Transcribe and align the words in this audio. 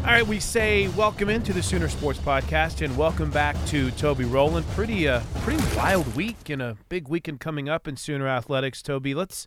All 0.00 0.06
right, 0.06 0.26
we 0.26 0.40
say 0.40 0.88
welcome 0.88 1.28
into 1.28 1.52
the 1.52 1.62
Sooner 1.62 1.86
Sports 1.86 2.18
Podcast 2.18 2.82
and 2.82 2.96
welcome 2.96 3.30
back 3.30 3.54
to 3.66 3.90
Toby 3.92 4.24
Rowland. 4.24 4.66
Pretty, 4.68 5.06
uh, 5.06 5.20
pretty 5.42 5.62
wild 5.76 6.16
week 6.16 6.48
and 6.48 6.62
a 6.62 6.78
big 6.88 7.08
weekend 7.08 7.38
coming 7.38 7.68
up 7.68 7.86
in 7.86 7.98
Sooner 7.98 8.26
athletics. 8.26 8.80
Toby, 8.80 9.14
let's, 9.14 9.46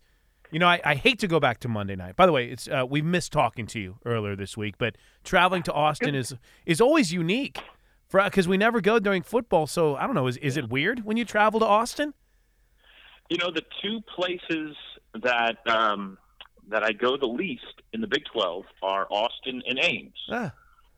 you 0.51 0.59
know, 0.59 0.67
I, 0.67 0.79
I 0.85 0.93
hate 0.93 1.17
to 1.19 1.27
go 1.27 1.39
back 1.39 1.59
to 1.61 1.67
Monday 1.67 1.95
night. 1.95 2.15
By 2.15 2.27
the 2.27 2.31
way, 2.31 2.45
it's 2.45 2.67
uh, 2.67 2.85
we 2.87 3.01
missed 3.01 3.33
talking 3.33 3.65
to 3.65 3.79
you 3.79 3.97
earlier 4.05 4.35
this 4.35 4.55
week, 4.55 4.75
but 4.77 4.95
traveling 5.23 5.63
to 5.63 5.73
Austin 5.73 6.13
is 6.13 6.35
is 6.67 6.79
always 6.79 7.11
unique 7.11 7.59
for 8.07 8.23
because 8.23 8.47
we 8.47 8.55
never 8.55 8.79
go 8.79 8.99
during 8.99 9.23
football. 9.23 9.65
So 9.65 9.95
I 9.95 10.05
don't 10.05 10.15
know, 10.15 10.27
is 10.27 10.37
is 10.37 10.55
it 10.55 10.69
weird 10.69 11.03
when 11.03 11.17
you 11.17 11.25
travel 11.25 11.59
to 11.61 11.65
Austin? 11.65 12.13
You 13.29 13.37
know, 13.37 13.49
the 13.51 13.63
two 13.81 14.01
places 14.15 14.77
that 15.15 15.57
um, 15.65 16.19
that 16.69 16.83
I 16.83 16.91
go 16.91 17.17
the 17.17 17.27
least 17.27 17.81
in 17.91 18.01
the 18.01 18.07
Big 18.07 18.23
12 18.31 18.65
are 18.81 19.07
Austin 19.09 19.61
and 19.67 19.79
Ames. 19.81 20.17
Ah. 20.29 20.53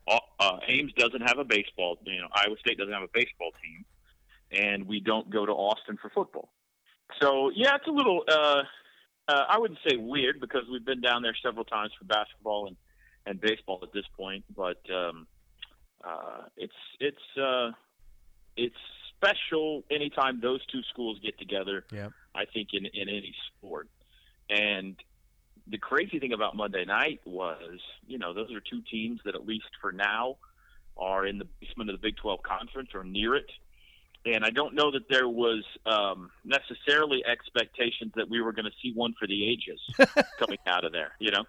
Uh, 0.08 0.60
Ames 0.68 0.94
doesn't 0.98 1.22
have 1.22 1.40
a 1.40 1.44
baseball, 1.44 1.98
you 2.05 2.22
know, 2.22 2.28
Iowa 2.32 2.55
State 2.60 2.78
doesn't 2.78 2.94
have 2.94 3.04
a 3.04 3.10
baseball 3.12 3.52
team, 3.64 3.86
and 4.52 4.86
we 4.86 5.00
don't 5.00 5.30
go 5.32 5.46
to 5.46 5.52
Austin 5.52 5.98
for 6.00 6.10
football. 6.12 6.50
So, 7.20 7.52
yeah, 7.55 7.76
it's 7.76 7.88
a 7.88 7.91
little, 7.91 8.24
uh, 8.28 8.64
uh, 9.28 9.44
I 9.50 9.58
wouldn't 9.58 9.80
say 9.88 9.98
weird 9.98 10.40
because 10.40 10.63
we've 10.71 10.86
been 10.86 11.02
down 11.02 11.24
there 11.24 11.36
several 11.41 11.66
times 11.66 11.91
for 11.98 12.05
basketball 12.05 12.68
and, 12.68 12.76
and 13.26 13.41
baseball 13.41 13.80
at 13.82 13.93
this 13.93 14.05
point, 14.16 14.43
but 14.55 14.77
um, 14.93 15.26
uh, 16.04 16.43
it's, 16.55 16.74
it's, 16.99 17.38
uh, 17.41 17.71
it's 18.55 18.76
special 19.16 19.84
anytime 19.90 20.40
those 20.40 20.63
two 20.68 20.82
schools 20.91 21.20
get 21.24 21.40
together. 21.40 21.86
Yeah. 21.91 22.10
I 22.36 22.46
think 22.46 22.70
in, 22.74 22.86
in 22.86 23.10
any 23.10 23.34
sport. 23.58 23.88
And 24.49 24.96
the 25.68 25.77
crazy 25.77 26.20
thing 26.20 26.34
about 26.34 26.55
Monday 26.55 26.85
night 26.85 27.21
was, 27.26 27.80
you 28.08 28.18
know, 28.18 28.34
those 28.34 28.52
are 28.54 28.60
two 28.60 28.82
teams 28.90 29.20
that 29.26 29.35
at 29.35 29.46
least 29.46 29.70
for 29.82 29.91
now 29.91 30.38
are 30.98 31.26
in 31.26 31.38
the 31.38 31.48
basement 31.60 31.90
of 31.90 31.99
the 31.99 32.02
Big 32.02 32.18
12 32.18 32.41
conference 32.44 32.90
or 32.94 33.04
near 33.04 33.35
it. 33.35 33.49
And 34.26 34.43
I 34.43 34.49
don't 34.49 34.74
know 34.74 34.91
that 34.91 35.08
there 35.08 35.30
was 35.30 35.63
um, 35.86 36.32
necessarily 36.43 37.24
expectations 37.26 38.12
that 38.16 38.27
we 38.27 38.41
were 38.41 38.54
going 38.54 38.66
to 38.66 38.71
see 38.82 38.91
one 38.91 39.13
for 39.20 39.27
the 39.27 39.48
ages 39.48 39.80
coming 40.40 40.58
out 40.66 40.84
of 40.84 40.91
there, 40.91 41.12
you 41.20 41.30
know. 41.30 41.43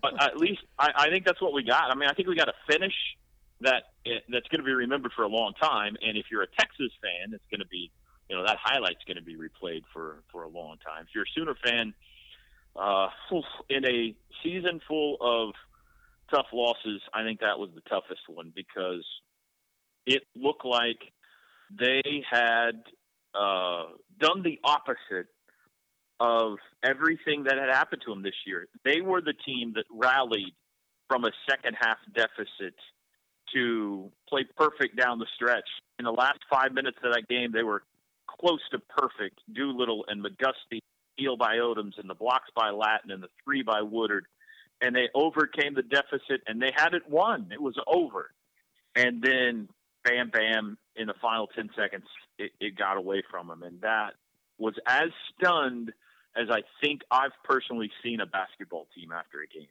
But 0.00 0.20
at 0.22 0.38
least 0.38 0.62
I, 0.78 0.92
I 0.94 1.10
think 1.10 1.26
that's 1.26 1.42
what 1.42 1.52
we 1.52 1.62
got. 1.62 1.90
I 1.90 1.94
mean, 1.94 2.08
I 2.08 2.14
think 2.14 2.28
we 2.28 2.34
got 2.34 2.48
a 2.48 2.54
finish 2.66 2.94
that 3.60 3.84
eh, 4.06 4.20
that's 4.30 4.48
going 4.48 4.60
to 4.60 4.64
be 4.64 4.72
remembered 4.72 5.12
for 5.12 5.24
a 5.24 5.28
long 5.28 5.52
time. 5.60 5.96
And 6.00 6.16
if 6.16 6.26
you're 6.30 6.42
a 6.42 6.46
Texas 6.58 6.90
fan, 7.02 7.34
it's 7.34 7.44
going 7.50 7.60
to 7.60 7.68
be, 7.68 7.90
you 8.30 8.36
know, 8.36 8.46
that 8.46 8.56
highlight's 8.62 9.04
going 9.06 9.18
to 9.18 9.22
be 9.22 9.36
replayed 9.36 9.82
for 9.92 10.22
for 10.30 10.44
a 10.44 10.48
long 10.48 10.78
time. 10.78 11.04
If 11.08 11.14
you're 11.14 11.24
a 11.24 11.32
Sooner 11.34 11.54
fan, 11.62 11.92
uh, 12.76 13.08
in 13.68 13.84
a 13.84 14.14
season 14.42 14.80
full 14.88 15.16
of 15.20 15.54
tough 16.30 16.46
losses, 16.52 17.00
I 17.12 17.22
think 17.22 17.40
that 17.40 17.58
was 17.58 17.70
the 17.74 17.82
toughest 17.82 18.22
one 18.28 18.52
because 18.54 19.04
it 20.06 20.22
looked 20.34 20.64
like 20.64 20.98
they 21.78 22.24
had 22.30 22.82
uh, 23.34 23.84
done 24.18 24.42
the 24.42 24.58
opposite 24.64 25.28
of 26.20 26.58
everything 26.82 27.44
that 27.44 27.58
had 27.58 27.68
happened 27.68 28.02
to 28.06 28.10
them 28.10 28.22
this 28.22 28.34
year. 28.46 28.68
They 28.84 29.00
were 29.00 29.20
the 29.20 29.34
team 29.44 29.72
that 29.74 29.84
rallied 29.90 30.54
from 31.08 31.24
a 31.24 31.30
second 31.48 31.76
half 31.78 31.98
deficit 32.14 32.74
to 33.54 34.10
play 34.28 34.44
perfect 34.56 34.96
down 34.96 35.18
the 35.18 35.26
stretch. 35.34 35.68
In 35.98 36.04
the 36.04 36.12
last 36.12 36.38
five 36.50 36.72
minutes 36.72 36.98
of 37.04 37.12
that 37.12 37.28
game, 37.28 37.52
they 37.52 37.62
were 37.62 37.82
close 38.26 38.60
to 38.70 38.78
perfect. 38.78 39.40
Doolittle 39.52 40.04
and 40.08 40.24
McGusty 40.24 40.78
steal 41.12 41.36
by 41.36 41.56
Odomes 41.56 41.98
and 41.98 42.08
the 42.08 42.14
blocks 42.14 42.50
by 42.54 42.70
Lattin 42.70 43.10
and 43.10 43.22
the 43.22 43.28
three 43.44 43.62
by 43.62 43.82
Woodard. 43.82 44.26
And 44.80 44.94
they 44.94 45.08
overcame 45.14 45.74
the 45.74 45.82
deficit 45.82 46.42
and 46.46 46.60
they 46.60 46.70
had 46.74 46.94
it 46.94 47.08
won. 47.08 47.48
It 47.52 47.62
was 47.62 47.76
over. 47.86 48.30
And 48.96 49.22
then 49.22 49.68
bam, 50.04 50.30
bam, 50.30 50.78
in 50.96 51.06
the 51.06 51.14
final 51.20 51.46
10 51.46 51.70
seconds, 51.76 52.04
it, 52.38 52.52
it 52.60 52.76
got 52.76 52.96
away 52.96 53.22
from 53.30 53.48
them. 53.48 53.62
And 53.62 53.80
that 53.80 54.14
was 54.58 54.74
as 54.86 55.08
stunned 55.34 55.92
as 56.36 56.48
I 56.50 56.62
think 56.80 57.02
I've 57.10 57.32
personally 57.44 57.90
seen 58.02 58.20
a 58.20 58.26
basketball 58.26 58.86
team 58.94 59.12
after 59.12 59.40
a 59.40 59.46
game. 59.46 59.68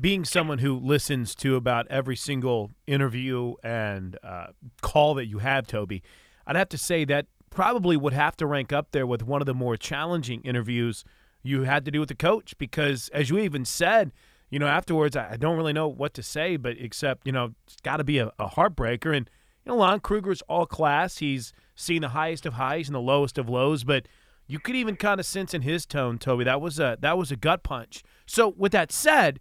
Being 0.00 0.24
someone 0.24 0.58
who 0.58 0.78
listens 0.78 1.34
to 1.36 1.56
about 1.56 1.86
every 1.88 2.16
single 2.16 2.70
interview 2.86 3.54
and 3.62 4.18
uh, 4.22 4.48
call 4.80 5.14
that 5.14 5.26
you 5.26 5.38
have, 5.38 5.66
Toby, 5.66 6.02
I'd 6.46 6.56
have 6.56 6.70
to 6.70 6.78
say 6.78 7.04
that 7.06 7.26
probably 7.50 7.96
would 7.96 8.12
have 8.12 8.36
to 8.38 8.46
rank 8.46 8.72
up 8.72 8.92
there 8.92 9.06
with 9.06 9.22
one 9.22 9.42
of 9.42 9.46
the 9.46 9.54
more 9.54 9.76
challenging 9.76 10.40
interviews 10.42 11.04
you 11.42 11.62
had 11.62 11.84
to 11.84 11.90
do 11.90 12.00
with 12.00 12.08
the 12.08 12.14
coach 12.14 12.56
because, 12.58 13.08
as 13.12 13.30
you 13.30 13.38
even 13.38 13.64
said, 13.64 14.12
you 14.50 14.58
know, 14.58 14.66
afterwards, 14.66 15.16
I 15.16 15.36
don't 15.36 15.56
really 15.56 15.72
know 15.72 15.88
what 15.88 16.12
to 16.14 16.22
say, 16.22 16.56
but 16.56 16.76
except, 16.78 17.26
you 17.26 17.32
know, 17.32 17.54
it's 17.66 17.76
got 17.82 17.98
to 17.98 18.04
be 18.04 18.18
a, 18.18 18.32
a, 18.38 18.48
heartbreaker. 18.48 19.16
And, 19.16 19.30
you 19.64 19.70
know, 19.70 19.76
Lon 19.76 20.00
Kruger's 20.00 20.42
all 20.42 20.66
class. 20.66 21.18
He's 21.18 21.52
seen 21.76 22.02
the 22.02 22.08
highest 22.08 22.46
of 22.46 22.54
highs 22.54 22.88
and 22.88 22.94
the 22.94 23.00
lowest 23.00 23.38
of 23.38 23.48
lows, 23.48 23.84
but 23.84 24.06
you 24.48 24.58
could 24.58 24.74
even 24.74 24.96
kind 24.96 25.20
of 25.20 25.26
sense 25.26 25.54
in 25.54 25.62
his 25.62 25.86
tone, 25.86 26.18
Toby, 26.18 26.44
that 26.44 26.60
was 26.60 26.80
a 26.80 26.98
that 27.00 27.16
was 27.16 27.30
a 27.30 27.36
gut 27.36 27.62
punch. 27.62 28.02
So 28.26 28.48
with 28.48 28.72
that 28.72 28.90
said, 28.90 29.38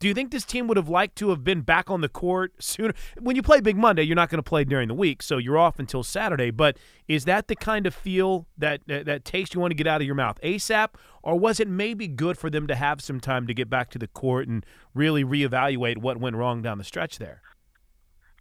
do 0.00 0.08
you 0.08 0.14
think 0.14 0.30
this 0.30 0.46
team 0.46 0.66
would 0.66 0.78
have 0.78 0.88
liked 0.88 1.16
to 1.16 1.28
have 1.28 1.44
been 1.44 1.60
back 1.60 1.90
on 1.90 2.00
the 2.00 2.08
court 2.08 2.54
sooner? 2.58 2.94
When 3.20 3.36
you 3.36 3.42
play 3.42 3.60
Big 3.60 3.76
Monday, 3.76 4.02
you're 4.02 4.16
not 4.16 4.30
going 4.30 4.38
to 4.38 4.48
play 4.48 4.64
during 4.64 4.88
the 4.88 4.94
week, 4.94 5.22
so 5.22 5.36
you're 5.36 5.58
off 5.58 5.78
until 5.78 6.02
Saturday. 6.02 6.50
But 6.50 6.78
is 7.06 7.26
that 7.26 7.48
the 7.48 7.54
kind 7.54 7.86
of 7.86 7.94
feel 7.94 8.46
that, 8.56 8.80
that, 8.86 9.04
that 9.04 9.26
taste 9.26 9.54
you 9.54 9.60
want 9.60 9.72
to 9.72 9.74
get 9.74 9.86
out 9.86 10.00
of 10.00 10.06
your 10.06 10.14
mouth 10.14 10.40
ASAP, 10.42 10.88
or 11.22 11.38
was 11.38 11.60
it 11.60 11.68
maybe 11.68 12.08
good 12.08 12.38
for 12.38 12.48
them 12.48 12.66
to 12.66 12.74
have 12.74 13.02
some 13.02 13.20
time 13.20 13.46
to 13.46 13.52
get 13.52 13.68
back 13.68 13.90
to 13.90 13.98
the 13.98 14.08
court 14.08 14.48
and 14.48 14.64
really 14.94 15.22
reevaluate 15.22 15.98
what 15.98 16.16
went 16.16 16.34
wrong 16.34 16.62
down 16.62 16.78
the 16.78 16.84
stretch 16.84 17.18
there? 17.18 17.42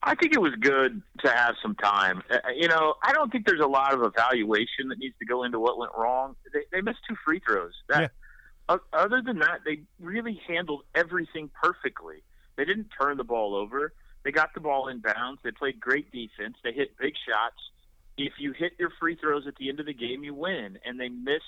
I 0.02 0.16
think 0.16 0.34
it 0.34 0.40
was 0.40 0.54
good 0.62 1.02
to 1.26 1.30
have 1.30 1.56
some 1.62 1.76
time. 1.76 2.24
Uh, 2.32 2.38
you 2.56 2.70
know, 2.70 2.94
I 3.04 3.12
don't 3.12 3.30
think 3.30 3.46
there's 3.46 3.60
a 3.60 3.68
lot 3.68 3.94
of 3.94 4.02
evaluation 4.02 4.88
that 4.88 4.98
needs 4.98 5.16
to 5.20 5.26
go 5.26 5.44
into 5.44 5.60
what 5.60 5.78
went 5.78 5.92
wrong. 5.98 6.38
They, 6.54 6.62
they 6.72 6.80
missed 6.80 7.00
two 7.06 7.18
free 7.26 7.42
throws. 7.46 7.74
That, 7.90 8.00
yeah 8.00 8.08
other 8.94 9.22
than 9.26 9.40
that, 9.40 9.62
they 9.66 9.82
really 10.00 10.40
handled 10.48 10.84
everything 10.94 11.50
perfectly. 11.62 12.24
They 12.56 12.66
didn't 12.66 12.90
turn 13.00 13.18
the 13.18 13.24
ball 13.24 13.56
over. 13.56 13.94
They 14.24 14.32
got 14.32 14.54
the 14.54 14.60
ball 14.60 14.90
in 14.90 15.00
bounds. 15.00 15.42
They 15.44 15.52
played 15.52 15.80
great 15.80 16.12
defense. 16.12 16.56
They 16.64 16.72
hit 16.72 16.98
big 16.98 17.14
shots. 17.28 17.58
If 18.18 18.34
you 18.38 18.52
hit 18.52 18.74
your 18.78 18.92
free 19.00 19.16
throws 19.16 19.48
at 19.48 19.56
the 19.56 19.70
end 19.70 19.80
of 19.80 19.86
the 19.86 19.94
game, 19.94 20.24
you 20.24 20.34
win. 20.34 20.78
And 20.86 21.00
they 21.00 21.10
missed 21.10 21.44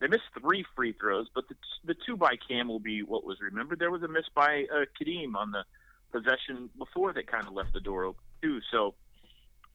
they 0.00 0.08
missed 0.08 0.24
three 0.38 0.64
free 0.74 0.92
throws, 0.92 1.26
but 1.34 1.48
the 1.48 1.54
the 1.84 1.94
two 2.06 2.16
by 2.16 2.36
Cam 2.48 2.68
will 2.68 2.80
be 2.80 3.02
what 3.02 3.24
was 3.24 3.38
remembered. 3.40 3.78
There 3.78 3.90
was 3.90 4.02
a 4.02 4.08
miss 4.08 4.24
by 4.34 4.64
uh, 4.72 4.84
Khadeem 5.00 5.34
on 5.36 5.52
the 5.52 5.64
possession 6.10 6.70
before 6.78 7.12
that 7.12 7.26
kind 7.30 7.46
of 7.46 7.52
left 7.52 7.72
the 7.72 7.80
door 7.80 8.04
open 8.04 8.22
too. 8.42 8.60
So 8.72 8.94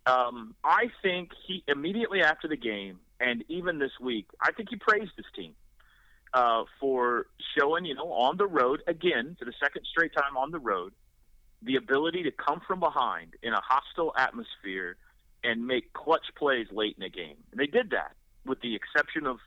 um, 0.06 0.56
I 0.64 0.90
think 1.02 1.32
he 1.48 1.64
immediately 1.68 2.22
after 2.22 2.48
the 2.48 2.58
game 2.58 3.00
and 3.20 3.44
even 3.50 3.78
this 3.78 3.92
week, 4.02 4.28
I 4.42 4.52
think 4.52 4.70
he 4.70 4.78
praised 4.78 5.12
his 5.16 5.26
team 5.36 5.54
uh, 6.34 6.64
for 6.80 7.28
showing, 7.58 7.86
you 7.86 7.96
know, 7.96 8.12
on 8.12 8.38
the 8.38 8.48
road 8.48 8.82
again 8.88 9.36
for 9.38 9.46
the 9.46 9.54
second 9.62 9.86
straight 9.90 10.14
time 10.14 10.38
on 10.38 10.52
the 10.52 10.60
road, 10.60 10.94
the 11.62 11.76
ability 11.76 12.24
to 12.24 12.32
come 12.32 12.62
from 12.66 12.80
behind 12.80 13.36
in 13.44 13.54
a 13.54 13.62
hostile 13.62 14.14
atmosphere 14.18 14.96
and 15.44 15.66
make 15.66 15.94
clutch 15.94 16.26
plays 16.38 16.68
late 16.72 16.96
in 16.98 17.04
a 17.04 17.10
game. 17.10 17.38
And 17.52 17.60
they 17.60 17.68
did 17.68 17.92
that, 17.92 18.14
with 18.46 18.62
the 18.62 18.76
exception 18.76 19.26
of 19.26 19.38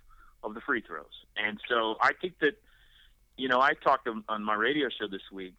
of 0.43 0.55
the 0.55 0.61
free 0.61 0.83
throws. 0.83 1.07
And 1.37 1.59
so 1.69 1.97
I 2.03 2.13
think 2.21 2.39
that, 2.41 2.61
you 3.39 3.49
know, 3.49 3.61
I 3.61 3.73
talked 3.73 4.07
on 4.29 4.45
my 4.45 4.55
radio 4.55 4.89
show 4.91 5.09
this 5.09 5.23
week. 5.33 5.55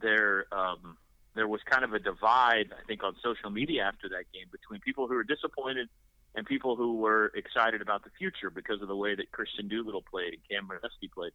There, 0.00 0.46
um, 0.52 0.96
there 1.34 1.48
was 1.48 1.60
kind 1.68 1.82
of 1.82 1.92
a 1.92 1.98
divide, 1.98 2.70
I 2.72 2.86
think, 2.86 3.02
on 3.02 3.16
social 3.22 3.50
media 3.50 3.82
after 3.82 4.08
that 4.10 4.30
game 4.32 4.46
between 4.52 4.80
people 4.80 5.08
who 5.08 5.14
were 5.14 5.24
disappointed 5.24 5.88
and 6.34 6.46
people 6.46 6.76
who 6.76 6.96
were 6.96 7.32
excited 7.34 7.80
about 7.82 8.04
the 8.04 8.10
future 8.18 8.50
because 8.50 8.82
of 8.82 8.88
the 8.88 8.96
way 8.96 9.14
that 9.14 9.26
Kristian 9.32 9.68
Doolittle 9.68 10.04
played 10.08 10.34
and 10.34 10.42
Cam 10.48 10.68
Redusky 10.68 11.10
played. 11.12 11.32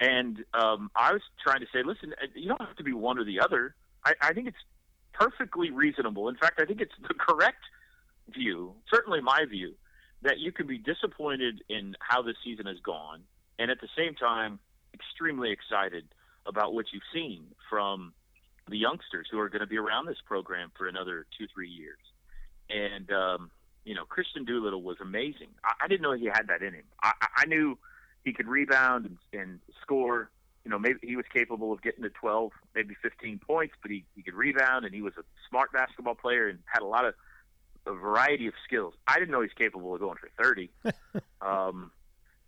And 0.00 0.44
um, 0.52 0.90
I 0.96 1.12
was 1.12 1.22
trying 1.42 1.60
to 1.60 1.66
say, 1.72 1.82
listen, 1.84 2.12
uh, 2.20 2.26
you 2.34 2.48
don't 2.48 2.60
have 2.60 2.76
to 2.76 2.82
be 2.82 2.92
one 2.92 3.18
or 3.18 3.24
the 3.24 3.40
other. 3.40 3.74
I, 4.04 4.14
I 4.20 4.32
think 4.32 4.48
it's 4.48 4.56
perfectly 5.12 5.70
reasonable. 5.70 6.28
In 6.28 6.36
fact, 6.36 6.60
I 6.60 6.64
think 6.64 6.80
it's 6.80 6.94
the 7.06 7.14
correct 7.14 7.62
view, 8.34 8.74
certainly 8.92 9.20
my 9.20 9.44
view, 9.48 9.74
that 10.22 10.38
you 10.38 10.52
can 10.52 10.66
be 10.66 10.78
disappointed 10.78 11.62
in 11.68 11.94
how 12.00 12.22
the 12.22 12.34
season 12.44 12.66
has 12.66 12.78
gone, 12.84 13.22
and 13.58 13.70
at 13.70 13.80
the 13.80 13.88
same 13.96 14.14
time, 14.14 14.58
extremely 14.94 15.50
excited 15.50 16.04
about 16.46 16.74
what 16.74 16.86
you've 16.92 17.02
seen 17.12 17.44
from 17.68 18.12
the 18.68 18.78
youngsters 18.78 19.26
who 19.30 19.38
are 19.38 19.48
going 19.48 19.60
to 19.60 19.66
be 19.66 19.78
around 19.78 20.06
this 20.06 20.20
program 20.26 20.70
for 20.76 20.86
another 20.86 21.26
two, 21.38 21.46
three 21.52 21.68
years. 21.68 21.98
And 22.72 23.10
um, 23.12 23.50
you 23.84 23.94
know, 23.94 24.04
Kristian 24.04 24.46
Doolittle 24.46 24.82
was 24.82 24.96
amazing. 25.00 25.48
I, 25.64 25.84
I 25.84 25.88
didn't 25.88 26.02
know 26.02 26.12
he 26.12 26.26
had 26.26 26.48
that 26.48 26.62
in 26.62 26.74
him. 26.74 26.84
I, 27.02 27.12
I 27.36 27.46
knew 27.46 27.78
he 28.24 28.32
could 28.32 28.48
rebound 28.48 29.06
and, 29.06 29.40
and 29.40 29.60
score. 29.82 30.30
You 30.64 30.70
know, 30.70 30.78
maybe 30.78 31.00
he 31.02 31.16
was 31.16 31.26
capable 31.32 31.72
of 31.72 31.82
getting 31.82 32.02
to 32.04 32.10
12, 32.10 32.52
maybe 32.74 32.94
15 33.02 33.40
points, 33.40 33.74
but 33.82 33.90
he, 33.90 34.04
he 34.14 34.22
could 34.22 34.34
rebound 34.34 34.84
and 34.84 34.94
he 34.94 35.02
was 35.02 35.14
a 35.18 35.24
smart 35.48 35.72
basketball 35.72 36.14
player 36.14 36.48
and 36.48 36.60
had 36.66 36.82
a 36.82 36.86
lot 36.86 37.04
of 37.04 37.14
a 37.84 37.92
variety 37.92 38.46
of 38.46 38.54
skills. 38.64 38.94
I 39.08 39.18
didn't 39.18 39.32
know 39.32 39.40
he 39.40 39.46
was 39.46 39.56
capable 39.58 39.94
of 39.94 40.00
going 40.00 40.16
for 40.16 40.30
30. 40.40 40.70
um, 41.42 41.90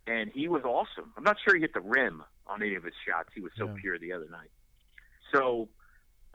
and 0.07 0.31
he 0.33 0.47
was 0.47 0.63
awesome. 0.63 1.11
I'm 1.17 1.23
not 1.23 1.37
sure 1.43 1.55
he 1.55 1.61
hit 1.61 1.73
the 1.73 1.81
rim 1.81 2.23
on 2.47 2.61
any 2.61 2.75
of 2.75 2.83
his 2.83 2.93
shots. 3.05 3.29
He 3.35 3.41
was 3.41 3.51
so 3.57 3.65
yeah. 3.65 3.73
pure 3.81 3.99
the 3.99 4.13
other 4.13 4.29
night. 4.31 4.51
So 5.33 5.67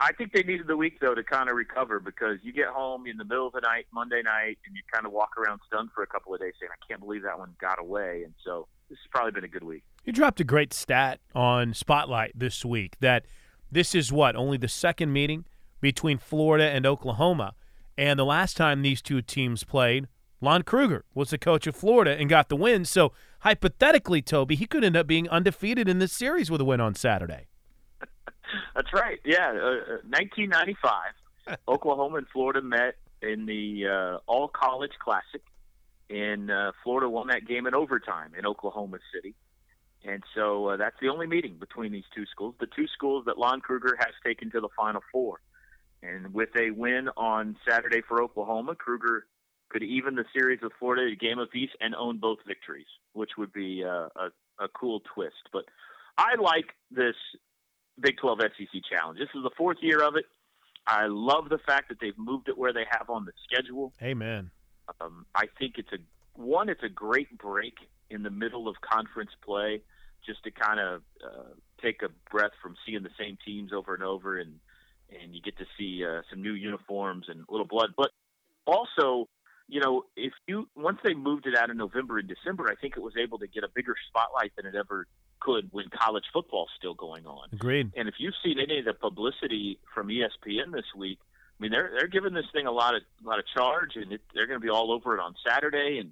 I 0.03 0.13
think 0.13 0.33
they 0.33 0.41
needed 0.41 0.65
the 0.65 0.75
week 0.75 0.99
though 0.99 1.13
to 1.13 1.23
kind 1.23 1.47
of 1.47 1.55
recover 1.55 1.99
because 1.99 2.39
you 2.41 2.51
get 2.51 2.69
home 2.69 3.05
in 3.05 3.17
the 3.17 3.23
middle 3.23 3.45
of 3.45 3.53
the 3.53 3.61
night, 3.61 3.85
Monday 3.93 4.23
night, 4.23 4.57
and 4.65 4.75
you 4.75 4.81
kind 4.91 5.05
of 5.05 5.11
walk 5.11 5.37
around 5.37 5.61
stunned 5.67 5.89
for 5.93 6.01
a 6.01 6.07
couple 6.07 6.33
of 6.33 6.39
days, 6.39 6.53
saying, 6.59 6.71
"I 6.71 6.85
can't 6.87 6.99
believe 6.99 7.21
that 7.21 7.37
one 7.37 7.53
got 7.61 7.79
away." 7.79 8.23
And 8.23 8.33
so 8.43 8.67
this 8.89 8.97
has 8.97 9.07
probably 9.11 9.31
been 9.31 9.43
a 9.43 9.47
good 9.47 9.63
week. 9.63 9.83
You 10.03 10.11
dropped 10.11 10.39
a 10.39 10.43
great 10.43 10.73
stat 10.73 11.19
on 11.35 11.75
Spotlight 11.75 12.31
this 12.33 12.65
week 12.65 12.97
that 12.99 13.27
this 13.71 13.93
is 13.93 14.11
what 14.11 14.35
only 14.35 14.57
the 14.57 14.67
second 14.67 15.13
meeting 15.13 15.45
between 15.81 16.17
Florida 16.17 16.65
and 16.65 16.87
Oklahoma, 16.87 17.53
and 17.95 18.17
the 18.17 18.25
last 18.25 18.57
time 18.57 18.81
these 18.81 19.03
two 19.03 19.21
teams 19.21 19.63
played, 19.63 20.07
Lon 20.41 20.63
Kruger 20.63 21.05
was 21.13 21.29
the 21.29 21.37
coach 21.37 21.67
of 21.67 21.75
Florida 21.75 22.17
and 22.17 22.27
got 22.27 22.49
the 22.49 22.55
win. 22.55 22.85
So 22.85 23.13
hypothetically, 23.41 24.23
Toby, 24.23 24.55
he 24.55 24.65
could 24.65 24.83
end 24.83 24.97
up 24.97 25.05
being 25.05 25.29
undefeated 25.29 25.87
in 25.87 25.99
this 25.99 26.11
series 26.11 26.49
with 26.49 26.59
a 26.59 26.65
win 26.65 26.81
on 26.81 26.95
Saturday. 26.95 27.45
That's 28.75 28.93
right. 28.93 29.19
Yeah, 29.25 29.49
uh, 29.49 30.01
1995, 30.09 30.93
uh, 31.47 31.55
Oklahoma 31.67 32.17
and 32.17 32.27
Florida 32.31 32.61
met 32.61 32.95
in 33.21 33.45
the 33.45 33.87
uh, 33.87 34.17
All 34.27 34.47
College 34.47 34.93
Classic, 35.03 35.43
and 36.09 36.51
uh, 36.51 36.71
Florida 36.83 37.09
won 37.09 37.27
that 37.27 37.47
game 37.47 37.67
in 37.67 37.75
overtime 37.75 38.33
in 38.37 38.45
Oklahoma 38.45 38.99
City. 39.13 39.35
And 40.03 40.23
so 40.35 40.69
uh, 40.69 40.77
that's 40.77 40.95
the 40.99 41.09
only 41.09 41.27
meeting 41.27 41.57
between 41.59 41.91
these 41.91 42.05
two 42.15 42.25
schools, 42.25 42.55
the 42.59 42.67
two 42.75 42.87
schools 42.87 43.25
that 43.25 43.37
Lon 43.37 43.61
Kruger 43.61 43.95
has 43.99 44.13
taken 44.25 44.49
to 44.51 44.59
the 44.59 44.69
Final 44.75 45.01
Four. 45.11 45.39
And 46.01 46.33
with 46.33 46.49
a 46.59 46.71
win 46.71 47.09
on 47.15 47.55
Saturday 47.67 48.01
for 48.07 48.23
Oklahoma, 48.23 48.73
Kruger 48.75 49.27
could 49.69 49.83
even 49.83 50.15
the 50.15 50.25
series 50.33 50.59
with 50.61 50.73
Florida 50.79 51.11
a 51.11 51.15
game 51.15 51.37
of 51.37 51.47
apiece 51.47 51.69
and 51.79 51.95
own 51.95 52.17
both 52.17 52.39
victories, 52.47 52.87
which 53.13 53.31
would 53.37 53.53
be 53.53 53.83
uh, 53.85 54.09
a, 54.15 54.29
a 54.59 54.67
cool 54.73 55.01
twist. 55.13 55.49
But 55.53 55.65
I 56.17 56.35
like 56.41 56.75
this 56.89 57.15
Big 58.01 58.17
12 58.17 58.39
SEC 58.57 58.81
Challenge. 58.89 59.17
This 59.19 59.29
is 59.35 59.43
the 59.43 59.51
fourth 59.57 59.77
year 59.81 60.03
of 60.03 60.15
it. 60.15 60.25
I 60.87 61.05
love 61.07 61.49
the 61.49 61.59
fact 61.59 61.89
that 61.89 61.99
they've 62.01 62.17
moved 62.17 62.49
it 62.49 62.57
where 62.57 62.73
they 62.73 62.85
have 62.89 63.09
on 63.09 63.25
the 63.25 63.31
schedule. 63.45 63.93
Amen. 64.01 64.49
Um, 64.99 65.25
I 65.35 65.45
think 65.59 65.75
it's 65.77 65.91
a 65.93 65.97
one. 66.39 66.69
It's 66.69 66.83
a 66.83 66.89
great 66.89 67.37
break 67.37 67.75
in 68.09 68.23
the 68.23 68.29
middle 68.29 68.67
of 68.67 68.75
conference 68.81 69.31
play, 69.45 69.81
just 70.25 70.43
to 70.43 70.51
kind 70.51 70.79
of 70.79 71.01
uh, 71.23 71.53
take 71.81 72.01
a 72.01 72.09
breath 72.29 72.51
from 72.61 72.75
seeing 72.85 73.03
the 73.03 73.09
same 73.19 73.37
teams 73.45 73.71
over 73.73 73.93
and 73.93 74.03
over, 74.03 74.39
and 74.39 74.59
and 75.21 75.35
you 75.35 75.41
get 75.41 75.57
to 75.57 75.65
see 75.77 76.03
uh, 76.03 76.21
some 76.29 76.41
new 76.41 76.53
uniforms 76.53 77.25
and 77.29 77.41
a 77.47 77.51
little 77.51 77.67
blood. 77.67 77.91
But 77.95 78.09
also, 78.65 79.27
you 79.71 79.79
know, 79.79 80.03
if 80.17 80.33
you 80.47 80.67
once 80.75 80.99
they 81.01 81.13
moved 81.13 81.47
it 81.47 81.55
out 81.55 81.69
in 81.69 81.77
November 81.77 82.17
and 82.17 82.27
December, 82.27 82.69
I 82.69 82.75
think 82.75 82.97
it 82.97 82.99
was 82.99 83.13
able 83.17 83.39
to 83.39 83.47
get 83.47 83.63
a 83.63 83.69
bigger 83.73 83.95
spotlight 84.09 84.51
than 84.57 84.65
it 84.65 84.75
ever 84.75 85.07
could 85.39 85.69
when 85.71 85.85
college 85.97 86.25
football's 86.33 86.69
still 86.77 86.93
going 86.93 87.25
on. 87.25 87.47
Agreed. 87.53 87.93
And 87.95 88.09
if 88.09 88.15
you've 88.17 88.33
seen 88.43 88.59
any 88.59 88.79
of 88.79 88.85
the 88.85 88.93
publicity 88.93 89.79
from 89.93 90.09
ESPN 90.09 90.73
this 90.73 90.83
week, 90.95 91.19
I 91.23 91.63
mean 91.63 91.71
they're 91.71 91.89
they're 91.97 92.09
giving 92.09 92.33
this 92.33 92.47
thing 92.51 92.67
a 92.67 92.71
lot 92.71 92.95
of 92.95 93.03
a 93.23 93.29
lot 93.29 93.39
of 93.39 93.45
charge, 93.55 93.95
and 93.95 94.11
it, 94.11 94.19
they're 94.33 94.45
going 94.45 94.59
to 94.59 94.63
be 94.63 94.69
all 94.69 94.91
over 94.91 95.15
it 95.15 95.21
on 95.21 95.35
Saturday. 95.47 95.99
And 96.01 96.11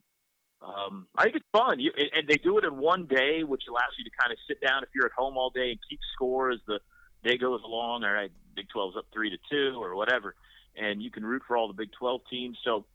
um, 0.61 1.07
I 1.17 1.23
think 1.23 1.35
it's 1.35 1.45
fun. 1.51 1.81
You, 1.81 1.91
and 1.97 2.29
they 2.29 2.38
do 2.38 2.59
it 2.59 2.63
in 2.63 2.77
one 2.77 3.07
day, 3.07 3.44
which 3.44 3.63
allows 3.69 3.91
you 3.97 4.06
to 4.06 4.11
kind 4.21 4.31
of 4.31 4.38
sit 4.47 4.61
down 4.65 4.83
if 4.83 4.89
you're 4.95 5.06
at 5.06 5.11
home 5.11 5.35
all 5.35 5.50
day 5.50 5.71
and 5.71 5.79
keep 5.89 6.00
score 6.15 6.50
as 6.51 6.59
the 6.65 6.79
day 7.25 7.38
goes 7.38 7.59
along. 7.65 8.06
All 8.06 8.13
right, 8.13 8.31
Big 8.56 8.67
12's 8.73 8.95
up 8.95 9.07
three 9.11 9.29
to 9.31 9.38
two 9.51 9.83
or 9.83 9.97
whatever, 9.97 10.35
and 10.77 11.03
you 11.03 11.11
can 11.11 11.25
root 11.25 11.41
for 11.45 11.57
all 11.57 11.67
the 11.67 11.73
Big 11.73 11.91
12 12.00 12.21
teams. 12.31 12.57
So 12.63 12.85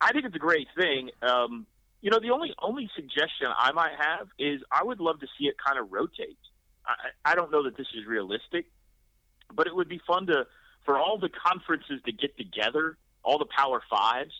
I 0.00 0.12
think 0.12 0.26
it's 0.26 0.36
a 0.36 0.40
great 0.40 0.68
thing. 0.76 1.10
Um, 1.22 1.66
you 2.00 2.10
know, 2.10 2.20
the 2.20 2.30
only 2.30 2.54
only 2.60 2.90
suggestion 2.94 3.48
I 3.56 3.72
might 3.72 3.94
have 3.98 4.28
is 4.38 4.60
I 4.70 4.84
would 4.84 5.00
love 5.00 5.20
to 5.20 5.26
see 5.38 5.46
it 5.46 5.56
kind 5.64 5.78
of 5.78 5.90
rotate. 5.90 6.38
I, 6.86 7.32
I 7.32 7.34
don't 7.34 7.50
know 7.50 7.64
that 7.64 7.76
this 7.76 7.86
is 7.96 8.06
realistic, 8.06 8.66
but 9.52 9.66
it 9.66 9.74
would 9.74 9.88
be 9.88 10.00
fun 10.06 10.26
to 10.26 10.46
for 10.84 10.98
all 10.98 11.18
the 11.18 11.28
conferences 11.28 12.00
to 12.04 12.12
get 12.12 12.36
together, 12.36 12.96
all 13.22 13.38
the 13.38 13.46
Power 13.56 13.82
Fives, 13.90 14.32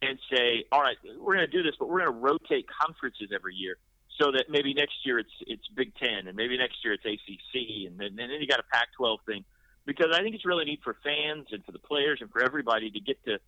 and 0.00 0.18
say, 0.32 0.64
all 0.72 0.80
right, 0.80 0.96
we're 1.18 1.34
going 1.34 1.46
to 1.46 1.52
do 1.52 1.62
this, 1.62 1.74
but 1.78 1.88
we're 1.88 2.00
going 2.00 2.12
to 2.12 2.18
rotate 2.18 2.66
conferences 2.68 3.28
every 3.34 3.54
year, 3.54 3.76
so 4.18 4.32
that 4.32 4.48
maybe 4.48 4.72
next 4.72 5.04
year 5.04 5.18
it's 5.18 5.34
it's 5.46 5.66
Big 5.74 5.94
Ten, 5.96 6.26
and 6.26 6.36
maybe 6.36 6.56
next 6.56 6.82
year 6.84 6.94
it's 6.94 7.04
ACC, 7.04 7.86
and 7.86 7.98
then, 7.98 8.18
and 8.18 8.18
then 8.18 8.40
you 8.40 8.46
got 8.46 8.60
a 8.60 8.68
Pac-12 8.72 9.18
thing, 9.26 9.44
because 9.84 10.08
I 10.14 10.22
think 10.22 10.34
it's 10.34 10.46
really 10.46 10.64
neat 10.64 10.80
for 10.82 10.96
fans 11.04 11.48
and 11.50 11.64
for 11.64 11.72
the 11.72 11.78
players 11.78 12.18
and 12.22 12.30
for 12.30 12.42
everybody 12.42 12.90
to 12.90 13.00
get 13.00 13.22
to 13.24 13.38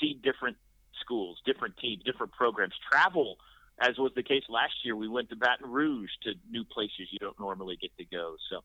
see 0.00 0.14
different 0.14 0.56
schools, 1.00 1.38
different 1.44 1.76
teams, 1.78 2.02
different 2.04 2.32
programs. 2.32 2.74
Travel, 2.90 3.36
as 3.80 3.98
was 3.98 4.12
the 4.14 4.22
case 4.22 4.42
last 4.48 4.74
year, 4.84 4.96
we 4.96 5.08
went 5.08 5.30
to 5.30 5.36
Baton 5.36 5.70
Rouge 5.70 6.10
to 6.24 6.32
new 6.50 6.64
places 6.64 7.08
you 7.10 7.18
don't 7.18 7.38
normally 7.38 7.76
get 7.80 7.96
to 7.98 8.04
go. 8.04 8.36
So 8.50 8.60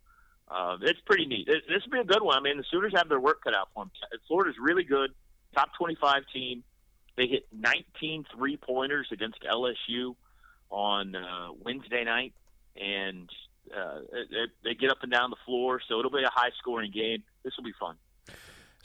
uh, 0.47 0.77
it's 0.81 0.99
pretty 1.05 1.25
neat. 1.25 1.47
This 1.47 1.83
will 1.85 1.91
be 1.91 1.99
a 1.99 2.03
good 2.03 2.21
one. 2.21 2.37
I 2.37 2.41
mean, 2.41 2.57
the 2.57 2.65
Sooners 2.69 2.93
have 2.95 3.09
their 3.09 3.19
work 3.19 3.43
cut 3.43 3.55
out 3.55 3.69
for 3.73 3.85
them. 3.85 3.91
Florida's 4.27 4.57
really 4.59 4.83
good, 4.83 5.11
top 5.53 5.69
25 5.77 6.23
team. 6.33 6.63
They 7.17 7.27
hit 7.27 7.47
19 7.53 8.25
three 8.35 8.57
pointers 8.57 9.07
against 9.11 9.39
LSU 9.43 10.15
on 10.69 11.15
uh, 11.15 11.47
Wednesday 11.63 12.03
night, 12.03 12.33
and 12.75 13.29
uh, 13.75 13.99
they, 14.11 14.45
they 14.63 14.75
get 14.75 14.91
up 14.91 14.97
and 15.01 15.11
down 15.11 15.29
the 15.29 15.37
floor. 15.45 15.79
So 15.87 15.99
it'll 15.99 16.11
be 16.11 16.23
a 16.23 16.29
high 16.31 16.51
scoring 16.59 16.91
game. 16.91 17.23
This 17.43 17.53
will 17.57 17.63
be 17.63 17.73
fun. 17.79 17.95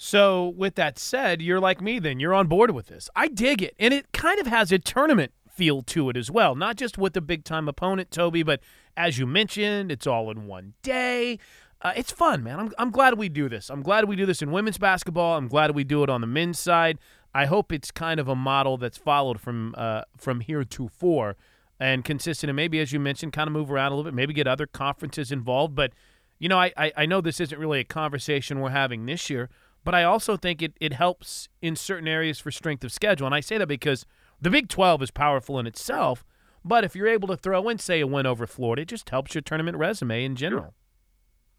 So, 0.03 0.55
with 0.57 0.77
that 0.77 0.99
said, 0.99 1.43
you're 1.43 1.61
like 1.61 1.83
me 1.83 1.99
then. 1.99 2.21
You're 2.21 2.33
on 2.33 2.47
board 2.47 2.71
with 2.71 2.87
this. 2.87 3.11
I 3.15 3.29
dig 3.29 3.61
it. 3.61 3.75
And 3.79 3.93
it 3.93 4.11
kind 4.13 4.41
of 4.41 4.47
has 4.47 4.73
a 4.73 4.79
tournament 4.79 5.33
feel 5.47 5.83
to 5.83 6.09
it 6.09 6.17
as 6.17 6.31
well. 6.31 6.55
Not 6.55 6.77
just 6.77 6.97
with 6.97 7.13
the 7.13 7.21
big 7.21 7.45
time 7.45 7.69
opponent, 7.69 8.11
Toby, 8.11 8.43
but 8.43 8.61
as 8.97 9.19
you 9.19 9.27
mentioned, 9.27 9.93
it's 9.93 10.07
all 10.07 10.31
in 10.31 10.47
one 10.47 10.73
day. 10.81 11.39
Uh, 11.83 11.93
it's 11.95 12.11
fun, 12.11 12.43
man. 12.43 12.59
I'm, 12.59 12.73
I'm 12.79 12.91
glad 12.91 13.19
we 13.19 13.29
do 13.29 13.47
this. 13.51 13.69
I'm 13.69 13.83
glad 13.83 14.07
we 14.07 14.17
do 14.17 14.25
this 14.25 14.41
in 14.41 14.51
women's 14.51 14.79
basketball. 14.79 15.37
I'm 15.37 15.49
glad 15.49 15.75
we 15.75 15.85
do 15.85 16.03
it 16.03 16.09
on 16.09 16.23
the 16.23 16.27
men's 16.27 16.59
side. 16.59 16.99
I 17.35 17.45
hope 17.45 17.71
it's 17.71 17.91
kind 17.91 18.19
of 18.19 18.27
a 18.27 18.35
model 18.35 18.79
that's 18.79 18.97
followed 18.97 19.39
from 19.39 19.75
uh, 19.77 20.05
from 20.17 20.41
here 20.41 20.65
to 20.65 20.89
four 20.89 21.37
and 21.79 22.07
consistent. 22.07 22.49
And 22.49 22.57
maybe, 22.57 22.81
as 22.81 22.91
you 22.91 23.01
mentioned, 23.01 23.35
kind 23.35 23.49
of 23.49 23.53
move 23.53 23.71
around 23.71 23.93
a 23.93 23.97
little 23.97 24.11
bit. 24.11 24.15
Maybe 24.15 24.33
get 24.33 24.47
other 24.47 24.67
conferences 24.67 25.31
involved. 25.31 25.75
But 25.75 25.93
you 26.39 26.49
know, 26.49 26.59
I, 26.59 26.73
I, 26.75 26.93
I 26.97 27.05
know 27.05 27.21
this 27.21 27.39
isn't 27.39 27.61
really 27.61 27.81
a 27.81 27.85
conversation 27.85 28.61
we're 28.61 28.71
having 28.71 29.05
this 29.05 29.29
year 29.29 29.51
but 29.85 29.95
I 29.95 30.05
also 30.05 30.37
think 30.37 30.63
it, 30.63 30.73
it 30.81 30.93
helps 30.93 31.49
in 31.63 31.77
certain 31.77 32.09
areas 32.09 32.39
for 32.39 32.51
strength 32.51 32.85
of 32.85 32.93
schedule. 32.93 33.27
And 33.27 33.35
I 33.35 33.41
say 33.41 33.59
that 33.59 33.67
because 33.67 34.05
the 34.41 34.51
Big 34.51 34.69
12 34.69 35.03
is 35.03 35.11
powerful 35.11 35.59
in 35.59 35.67
itself, 35.67 36.25
but 36.65 36.85
if 36.85 36.95
you're 36.95 37.09
able 37.09 37.29
to 37.29 37.37
throw 37.37 37.69
in, 37.69 37.79
say, 37.79 38.01
a 38.01 38.07
win 38.07 38.27
over 38.27 38.47
Florida, 38.47 38.83
it 38.83 38.89
just 38.89 39.09
helps 39.09 39.35
your 39.35 39.43
tournament 39.43 39.77
resume 39.77 40.25
in 40.25 40.37
general. 40.37 40.75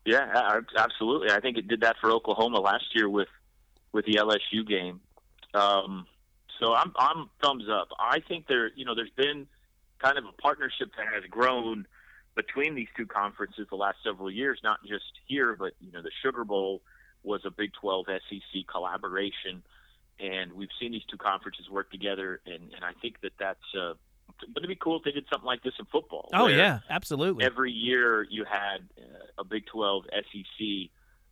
Yeah, 0.05 0.59
absolutely. 0.77 1.31
I 1.31 1.39
think 1.39 1.57
it 1.57 1.67
did 1.67 1.81
that 1.81 1.95
for 2.01 2.11
Oklahoma 2.11 2.59
last 2.59 2.85
year 2.95 3.07
with 3.07 3.27
with 3.91 4.05
the 4.05 4.15
LSU 4.15 4.65
game. 4.67 5.01
Um, 5.53 6.07
so 6.59 6.73
I'm 6.73 6.91
I'm 6.97 7.29
thumbs 7.43 7.65
up. 7.69 7.89
I 7.99 8.19
think 8.27 8.47
there 8.47 8.71
you 8.75 8.85
know 8.85 8.95
there's 8.95 9.11
been 9.15 9.47
kind 9.99 10.17
of 10.17 10.25
a 10.25 10.41
partnership 10.41 10.89
that 10.97 11.05
has 11.13 11.23
grown 11.29 11.85
between 12.35 12.73
these 12.73 12.87
two 12.97 13.05
conferences 13.05 13.67
the 13.69 13.75
last 13.75 13.97
several 14.03 14.31
years, 14.31 14.59
not 14.63 14.79
just 14.87 15.05
here, 15.27 15.55
but 15.57 15.73
you 15.79 15.91
know 15.91 16.01
the 16.01 16.11
Sugar 16.23 16.43
Bowl 16.43 16.81
was 17.23 17.41
a 17.45 17.51
Big 17.51 17.71
12 17.73 18.05
SEC 18.07 18.67
collaboration, 18.67 19.63
and 20.19 20.53
we've 20.53 20.69
seen 20.79 20.91
these 20.91 21.05
two 21.09 21.17
conferences 21.17 21.69
work 21.69 21.91
together, 21.91 22.41
and, 22.45 22.73
and 22.73 22.83
I 22.83 22.93
think 23.01 23.21
that 23.21 23.33
that's 23.39 23.59
uh, 23.75 23.93
going 24.53 24.63
to 24.63 24.67
be 24.67 24.75
cool 24.75 24.97
if 24.97 25.03
they 25.03 25.11
did 25.11 25.25
something 25.31 25.45
like 25.45 25.63
this 25.63 25.73
in 25.79 25.85
football. 25.85 26.29
Oh 26.33 26.47
yeah, 26.47 26.79
absolutely. 26.89 27.45
Every 27.45 27.71
year 27.71 28.23
you 28.29 28.45
had 28.45 28.79
uh, 28.97 29.41
a 29.41 29.43
Big 29.43 29.65
12 29.67 30.05
SEC 30.11 30.89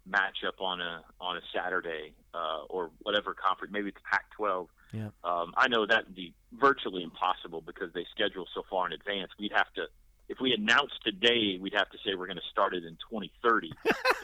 matchup 0.10 0.60
on 0.60 0.82
a 0.82 1.04
on 1.22 1.38
a 1.38 1.42
Saturday 1.54 2.14
uh, 2.34 2.64
or 2.70 2.92
whatever 3.00 3.34
conference, 3.34 3.72
maybe 3.74 3.90
it's 3.90 3.98
Pac-12. 4.10 4.68
Yeah. 4.94 5.10
Um, 5.24 5.54
I 5.56 5.68
know 5.68 5.86
that 5.86 6.06
would 6.06 6.16
be 6.16 6.34
virtually 6.54 7.04
impossible 7.04 7.62
because 7.62 7.94
they 7.94 8.06
schedule 8.12 8.48
so 8.54 8.64
far 8.70 8.88
in 8.88 8.94
advance. 8.94 9.32
We'd 9.40 9.52
have 9.54 9.72
to 9.76 9.84
if 10.30 10.40
we 10.40 10.54
announced 10.54 10.96
today, 11.04 11.58
we'd 11.60 11.74
have 11.74 11.90
to 11.90 11.98
say 12.06 12.16
we're 12.16 12.28
going 12.28 12.38
to 12.38 12.50
start 12.52 12.74
it 12.74 12.86
in 12.86 12.98
2030 13.10 13.74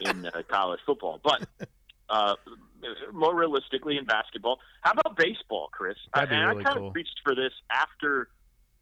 in 0.00 0.26
uh, 0.26 0.42
college 0.48 0.80
football. 0.86 1.20
But 1.22 1.46
uh, 2.08 2.34
more 3.12 3.34
realistically, 3.34 3.98
in 3.98 4.04
basketball, 4.04 4.60
how 4.80 4.92
about 4.92 5.16
baseball, 5.16 5.68
Chris? 5.72 5.96
That'd 6.14 6.32
I, 6.32 6.42
really 6.44 6.60
I 6.60 6.64
kind 6.64 6.78
cool. 6.78 6.88
of 6.88 6.94
reached 6.94 7.20
for 7.24 7.34
this 7.34 7.52
after, 7.70 8.28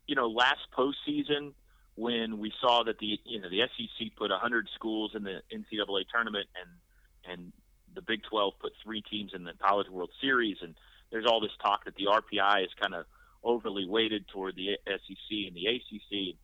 you 0.06 0.14
know, 0.14 0.28
last 0.28 0.60
postseason 0.76 1.54
when 1.96 2.38
we 2.38 2.52
saw 2.60 2.82
that 2.84 2.98
the 2.98 3.18
you 3.24 3.40
know 3.40 3.48
the 3.48 3.60
SEC 3.76 4.08
put 4.16 4.30
100 4.30 4.68
schools 4.74 5.12
in 5.14 5.22
the 5.22 5.40
NCAA 5.52 6.04
tournament 6.12 6.48
and 6.60 7.32
and 7.32 7.52
the 7.94 8.02
Big 8.02 8.22
12 8.28 8.54
put 8.60 8.72
three 8.82 9.00
teams 9.00 9.32
in 9.34 9.44
the 9.44 9.52
College 9.62 9.88
World 9.88 10.10
Series, 10.20 10.56
and 10.60 10.74
there's 11.10 11.26
all 11.26 11.40
this 11.40 11.52
talk 11.62 11.84
that 11.84 11.94
the 11.94 12.06
RPI 12.06 12.64
is 12.64 12.70
kind 12.80 12.94
of– 12.94 13.06
overly 13.44 13.86
weighted 13.86 14.26
toward 14.28 14.56
the 14.56 14.78
SEC 14.86 15.30
and 15.46 15.54
the 15.54 15.66
ACC. 15.66 16.36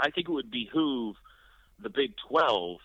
I 0.00 0.10
think 0.10 0.28
it 0.28 0.32
would 0.32 0.50
behoove 0.50 1.16
the 1.82 1.90
Big 1.90 2.12
12 2.28 2.78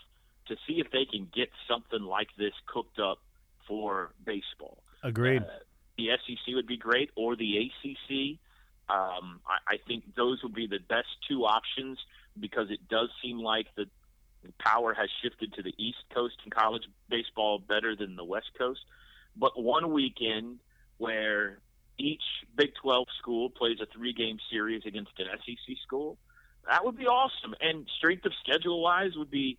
to 0.47 0.55
see 0.67 0.79
if 0.79 0.91
they 0.91 1.05
can 1.05 1.27
get 1.33 1.49
something 1.67 2.01
like 2.01 2.29
this 2.37 2.53
cooked 2.67 2.99
up 2.99 3.19
for 3.67 4.13
baseball. 4.25 4.77
Agreed. 5.03 5.41
Uh, 5.41 5.47
the 5.97 6.09
SEC 6.25 6.53
would 6.55 6.67
be 6.67 6.77
great, 6.77 7.09
or 7.15 7.35
the 7.35 7.57
ACC. 7.57 8.39
Um, 8.89 9.39
I, 9.47 9.73
I 9.73 9.77
think 9.87 10.03
those 10.15 10.43
would 10.43 10.53
be 10.53 10.67
the 10.67 10.79
best 10.87 11.07
two 11.27 11.45
options 11.45 11.97
because 12.39 12.69
it 12.69 12.87
does 12.89 13.09
seem 13.23 13.39
like 13.39 13.67
the 13.75 13.85
power 14.59 14.93
has 14.93 15.09
shifted 15.23 15.53
to 15.53 15.63
the 15.63 15.73
East 15.77 16.03
Coast 16.13 16.35
in 16.43 16.51
college 16.51 16.83
baseball 17.09 17.59
better 17.59 17.95
than 17.95 18.15
the 18.15 18.23
West 18.23 18.51
Coast. 18.57 18.81
But 19.35 19.61
one 19.61 19.91
weekend 19.91 20.59
where 20.97 21.59
each 21.97 22.21
Big 22.55 22.71
12 22.81 23.07
school 23.19 23.49
plays 23.49 23.77
a 23.81 23.85
three 23.85 24.13
game 24.13 24.37
series 24.51 24.83
against 24.85 25.11
an 25.17 25.27
SEC 25.45 25.75
school, 25.85 26.17
that 26.67 26.85
would 26.85 26.97
be 26.97 27.05
awesome. 27.05 27.55
And 27.61 27.87
strength 27.97 28.25
of 28.25 28.33
schedule 28.43 28.81
wise 28.81 29.11
would 29.15 29.31
be 29.31 29.57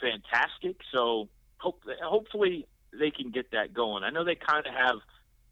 fantastic. 0.00 0.76
So 0.92 1.28
hope, 1.58 1.82
hopefully 2.02 2.66
they 2.98 3.10
can 3.10 3.30
get 3.30 3.52
that 3.52 3.72
going. 3.74 4.04
I 4.04 4.10
know 4.10 4.24
they 4.24 4.34
kind 4.34 4.66
of 4.66 4.72
have 4.74 4.96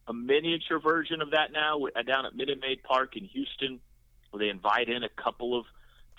a 0.06 0.12
miniature 0.12 0.80
version 0.80 1.20
of 1.20 1.32
that 1.32 1.52
now 1.52 1.78
down 2.06 2.26
at 2.26 2.34
Minute 2.34 2.58
Maid 2.60 2.82
Park 2.82 3.16
in 3.16 3.24
Houston, 3.24 3.80
where 4.30 4.38
they 4.38 4.48
invite 4.48 4.88
in 4.88 5.04
a 5.04 5.08
couple 5.22 5.58
of 5.58 5.66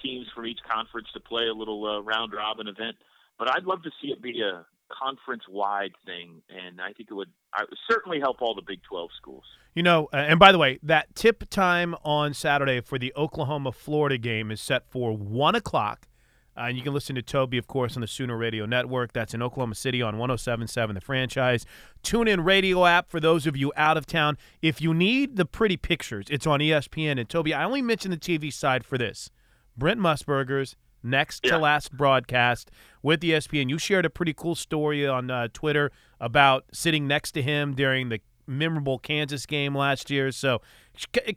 teams 0.01 0.27
from 0.33 0.45
each 0.45 0.59
conference 0.69 1.07
to 1.13 1.19
play 1.19 1.47
a 1.47 1.53
little 1.53 1.85
uh, 1.85 1.99
round 2.01 2.33
robin 2.33 2.67
event. 2.67 2.95
But 3.37 3.49
I'd 3.49 3.63
love 3.63 3.83
to 3.83 3.91
see 4.01 4.09
it 4.09 4.21
be 4.21 4.41
a 4.41 4.65
conference 4.89 5.43
wide 5.49 5.93
thing, 6.05 6.41
and 6.49 6.81
I 6.81 6.93
think 6.93 7.09
it 7.11 7.13
would, 7.13 7.29
I 7.53 7.63
certainly 7.89 8.19
help 8.19 8.41
all 8.41 8.55
the 8.55 8.61
Big 8.65 8.81
12 8.83 9.09
schools. 9.17 9.43
You 9.75 9.83
know, 9.83 10.09
uh, 10.11 10.17
and 10.17 10.39
by 10.39 10.51
the 10.51 10.57
way, 10.57 10.79
that 10.83 11.15
tip 11.15 11.49
time 11.49 11.95
on 12.03 12.33
Saturday 12.33 12.81
for 12.81 12.97
the 12.97 13.13
Oklahoma 13.15 13.71
Florida 13.71 14.17
game 14.17 14.51
is 14.51 14.61
set 14.61 14.89
for 14.89 15.15
1 15.15 15.55
o'clock. 15.55 16.07
Uh, 16.57 16.63
and 16.63 16.77
you 16.77 16.83
can 16.83 16.93
listen 16.93 17.15
to 17.15 17.21
Toby, 17.21 17.57
of 17.57 17.67
course, 17.67 17.95
on 17.95 18.01
the 18.01 18.07
Sooner 18.07 18.35
Radio 18.35 18.65
Network. 18.65 19.13
That's 19.13 19.33
in 19.33 19.41
Oklahoma 19.41 19.75
City 19.75 20.01
on 20.01 20.17
1077 20.17 20.93
The 20.95 20.99
Franchise. 20.99 21.65
Tune 22.03 22.27
in 22.27 22.43
radio 22.43 22.85
app 22.85 23.09
for 23.09 23.21
those 23.21 23.47
of 23.47 23.55
you 23.55 23.71
out 23.77 23.95
of 23.95 24.05
town. 24.05 24.37
If 24.61 24.81
you 24.81 24.93
need 24.93 25.37
the 25.37 25.45
pretty 25.45 25.77
pictures, 25.77 26.25
it's 26.29 26.45
on 26.45 26.59
ESPN. 26.59 27.17
And 27.17 27.29
Toby, 27.29 27.53
I 27.53 27.63
only 27.63 27.81
mention 27.81 28.11
the 28.11 28.17
TV 28.17 28.51
side 28.51 28.83
for 28.83 28.97
this. 28.97 29.31
Brent 29.77 30.01
Musburger's 30.01 30.75
next 31.03 31.45
yeah. 31.45 31.51
to 31.51 31.57
last 31.57 31.95
broadcast 31.95 32.71
with 33.01 33.21
ESPN. 33.21 33.69
You 33.69 33.77
shared 33.77 34.05
a 34.05 34.09
pretty 34.09 34.33
cool 34.33 34.55
story 34.55 35.07
on 35.07 35.31
uh, 35.31 35.47
Twitter 35.53 35.91
about 36.19 36.65
sitting 36.71 37.07
next 37.07 37.31
to 37.33 37.41
him 37.41 37.73
during 37.73 38.09
the 38.09 38.19
memorable 38.47 38.99
Kansas 38.99 39.45
game 39.45 39.75
last 39.75 40.09
year. 40.09 40.31
So, 40.31 40.61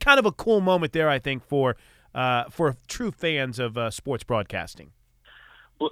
kind 0.00 0.18
of 0.18 0.26
a 0.26 0.32
cool 0.32 0.60
moment 0.60 0.92
there, 0.92 1.08
I 1.08 1.18
think, 1.18 1.44
for 1.44 1.76
uh, 2.14 2.44
for 2.50 2.76
true 2.88 3.10
fans 3.10 3.58
of 3.58 3.78
uh, 3.78 3.90
sports 3.90 4.24
broadcasting. 4.24 4.90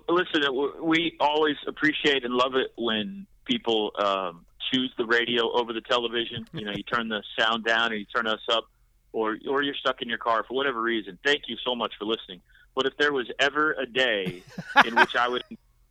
Listen, 0.09 0.43
we 0.83 1.17
always 1.19 1.57
appreciate 1.67 2.25
and 2.25 2.33
love 2.33 2.55
it 2.55 2.73
when 2.77 3.27
people 3.45 3.91
um, 3.99 4.47
choose 4.73 4.93
the 4.97 5.05
radio 5.05 5.51
over 5.53 5.73
the 5.73 5.81
television. 5.81 6.47
You 6.53 6.65
know, 6.65 6.73
you 6.73 6.85
turn 6.85 7.09
the 7.09 7.23
sound 7.39 7.65
down 7.65 7.91
and 7.91 8.01
you 8.01 8.07
turn 8.15 8.27
us 8.27 8.41
up, 8.51 8.65
or 9.13 9.37
or 9.49 9.63
you're 9.63 9.75
stuck 9.75 10.03
in 10.03 10.09
your 10.09 10.19
car 10.19 10.45
for 10.47 10.55
whatever 10.55 10.81
reason. 10.81 11.19
Thank 11.25 11.43
you 11.49 11.57
so 11.65 11.75
much 11.75 11.93
for 11.99 12.05
listening. 12.05 12.41
But 12.81 12.87
if 12.87 12.97
there 12.97 13.13
was 13.13 13.27
ever 13.39 13.73
a 13.75 13.85
day 13.85 14.43
in 14.87 14.95
which 14.95 15.15
I 15.15 15.29
would 15.29 15.45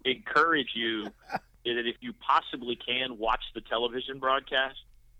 encourage 0.06 0.72
you 0.74 1.04
that 1.32 1.88
if 1.88 1.98
you 2.00 2.14
possibly 2.14 2.76
can 2.76 3.20
watch 3.20 3.44
the 3.54 3.62
television 3.62 4.18
broadcast, 4.18 4.80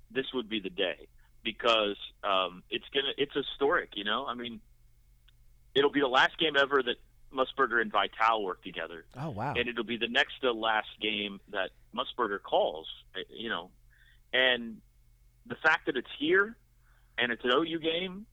this 0.10 0.26
would 0.34 0.50
be 0.50 0.60
the 0.60 0.72
day 0.72 1.08
because 1.44 1.96
um, 2.24 2.64
it's 2.72 2.88
gonna 2.92 3.14
it's 3.20 3.36
historic. 3.36 3.92
You 3.94 4.04
know, 4.04 4.26
I 4.26 4.34
mean, 4.34 4.62
it'll 5.76 5.92
be 5.92 6.00
the 6.00 6.08
last 6.08 6.40
game 6.40 6.56
ever 6.58 6.82
that 6.82 6.96
Musburger 7.32 7.80
and 7.80 7.92
Vitale 7.92 8.44
work 8.44 8.64
together. 8.64 9.06
Oh 9.16 9.30
wow! 9.30 9.54
And 9.56 9.70
it'll 9.70 9.84
be 9.84 9.98
the 9.98 10.08
next 10.08 10.40
to 10.42 10.52
last 10.52 10.90
game 11.00 11.40
that 11.52 11.70
Musburger 11.96 12.42
calls. 12.42 12.88
Eh, 13.16 13.20
you 13.30 13.50
know, 13.50 13.70
and 14.34 14.78
the 15.46 15.56
fact 15.62 15.86
that 15.86 15.98
it's 15.98 16.10
here 16.18 16.58
and 17.20 17.32
it's 17.32 17.46
an 17.46 17.52
OU 17.54 17.78
game 17.78 18.26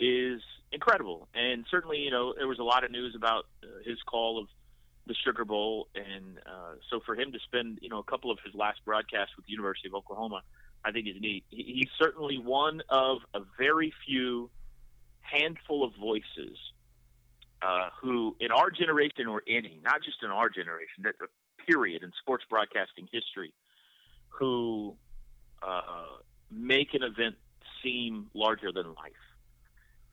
is 0.00 0.42
incredible. 0.72 1.28
And 1.34 1.64
certainly, 1.70 1.98
you 1.98 2.10
know, 2.10 2.34
there 2.36 2.48
was 2.48 2.58
a 2.58 2.64
lot 2.64 2.84
of 2.84 2.90
news 2.90 3.14
about 3.16 3.46
uh, 3.62 3.66
his 3.84 3.98
call 4.02 4.38
of 4.38 4.48
the 5.06 5.14
Sugar 5.24 5.44
Bowl, 5.44 5.88
and 5.94 6.38
uh, 6.46 6.74
so 6.90 7.00
for 7.04 7.14
him 7.14 7.32
to 7.32 7.38
spend 7.40 7.78
you 7.82 7.88
know 7.88 7.98
a 7.98 8.04
couple 8.04 8.30
of 8.30 8.38
his 8.44 8.54
last 8.54 8.80
broadcasts 8.84 9.34
with 9.36 9.46
the 9.46 9.52
University 9.52 9.88
of 9.88 9.94
Oklahoma, 9.94 10.42
I 10.84 10.92
think 10.92 11.08
is 11.08 11.20
neat. 11.20 11.44
He, 11.48 11.80
he's 11.80 11.90
certainly 11.98 12.38
one 12.38 12.82
of 12.88 13.18
a 13.34 13.40
very 13.58 13.92
few 14.06 14.50
handful 15.20 15.84
of 15.84 15.92
voices 16.00 16.56
uh, 17.62 17.88
who, 18.00 18.36
in 18.40 18.50
our 18.50 18.70
generation 18.70 19.26
or 19.26 19.42
any, 19.48 19.80
not 19.82 20.02
just 20.04 20.22
in 20.22 20.30
our 20.30 20.48
generation, 20.48 21.02
that 21.04 21.14
period 21.66 22.02
in 22.02 22.12
sports 22.20 22.44
broadcasting 22.48 23.08
history, 23.12 23.52
who 24.28 24.94
uh, 25.62 25.82
make 26.50 26.94
an 26.94 27.02
event 27.02 27.36
seem 27.82 28.26
larger 28.34 28.72
than 28.72 28.86
life. 28.94 29.12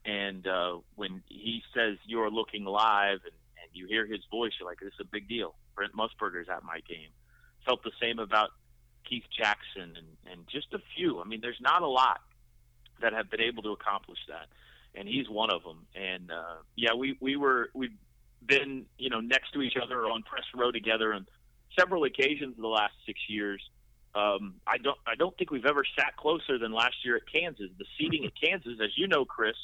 And 0.08 0.46
uh, 0.46 0.78
when 0.94 1.22
he 1.28 1.62
says 1.74 1.98
you're 2.06 2.30
looking 2.30 2.64
live 2.64 3.20
and, 3.24 3.34
and 3.62 3.70
you 3.72 3.86
hear 3.86 4.06
his 4.06 4.20
voice, 4.30 4.52
you're 4.58 4.68
like, 4.68 4.80
this 4.80 4.92
is 4.94 5.00
a 5.00 5.04
big 5.04 5.28
deal. 5.28 5.54
Brent 5.76 5.92
Musburger's 5.94 6.48
at 6.48 6.64
my 6.64 6.80
game. 6.88 7.10
Felt 7.66 7.82
the 7.82 7.92
same 8.00 8.18
about 8.18 8.50
Keith 9.08 9.24
Jackson 9.36 9.96
and, 9.96 10.32
and 10.32 10.48
just 10.50 10.72
a 10.72 10.78
few. 10.96 11.20
I 11.20 11.24
mean, 11.24 11.40
there's 11.42 11.60
not 11.60 11.82
a 11.82 11.86
lot 11.86 12.20
that 13.00 13.12
have 13.12 13.30
been 13.30 13.42
able 13.42 13.62
to 13.64 13.70
accomplish 13.70 14.18
that 14.28 14.46
and 14.94 15.08
he's 15.08 15.28
one 15.28 15.50
of 15.50 15.62
them. 15.62 15.86
And 15.94 16.30
uh, 16.30 16.56
yeah, 16.76 16.94
we 16.94 17.16
we 17.20 17.36
were 17.36 17.70
we've 17.74 17.96
been 18.44 18.86
you 18.98 19.10
know 19.10 19.20
next 19.20 19.52
to 19.52 19.62
each 19.62 19.76
other 19.80 20.04
on 20.06 20.22
press 20.22 20.44
row 20.54 20.70
together 20.70 21.14
on 21.14 21.26
several 21.78 22.04
occasions 22.04 22.54
in 22.56 22.62
the 22.62 22.68
last 22.68 22.94
six 23.06 23.20
years. 23.28 23.62
Um, 24.14 24.54
I 24.66 24.78
don't 24.78 24.98
I 25.06 25.14
don't 25.14 25.36
think 25.36 25.50
we've 25.50 25.66
ever 25.66 25.84
sat 25.98 26.16
closer 26.16 26.58
than 26.58 26.72
last 26.72 26.96
year 27.04 27.16
at 27.16 27.22
Kansas. 27.32 27.70
The 27.78 27.84
seating 27.98 28.24
at 28.24 28.32
Kansas, 28.40 28.78
as 28.82 28.90
you 28.96 29.06
know, 29.06 29.24
Chris, 29.24 29.56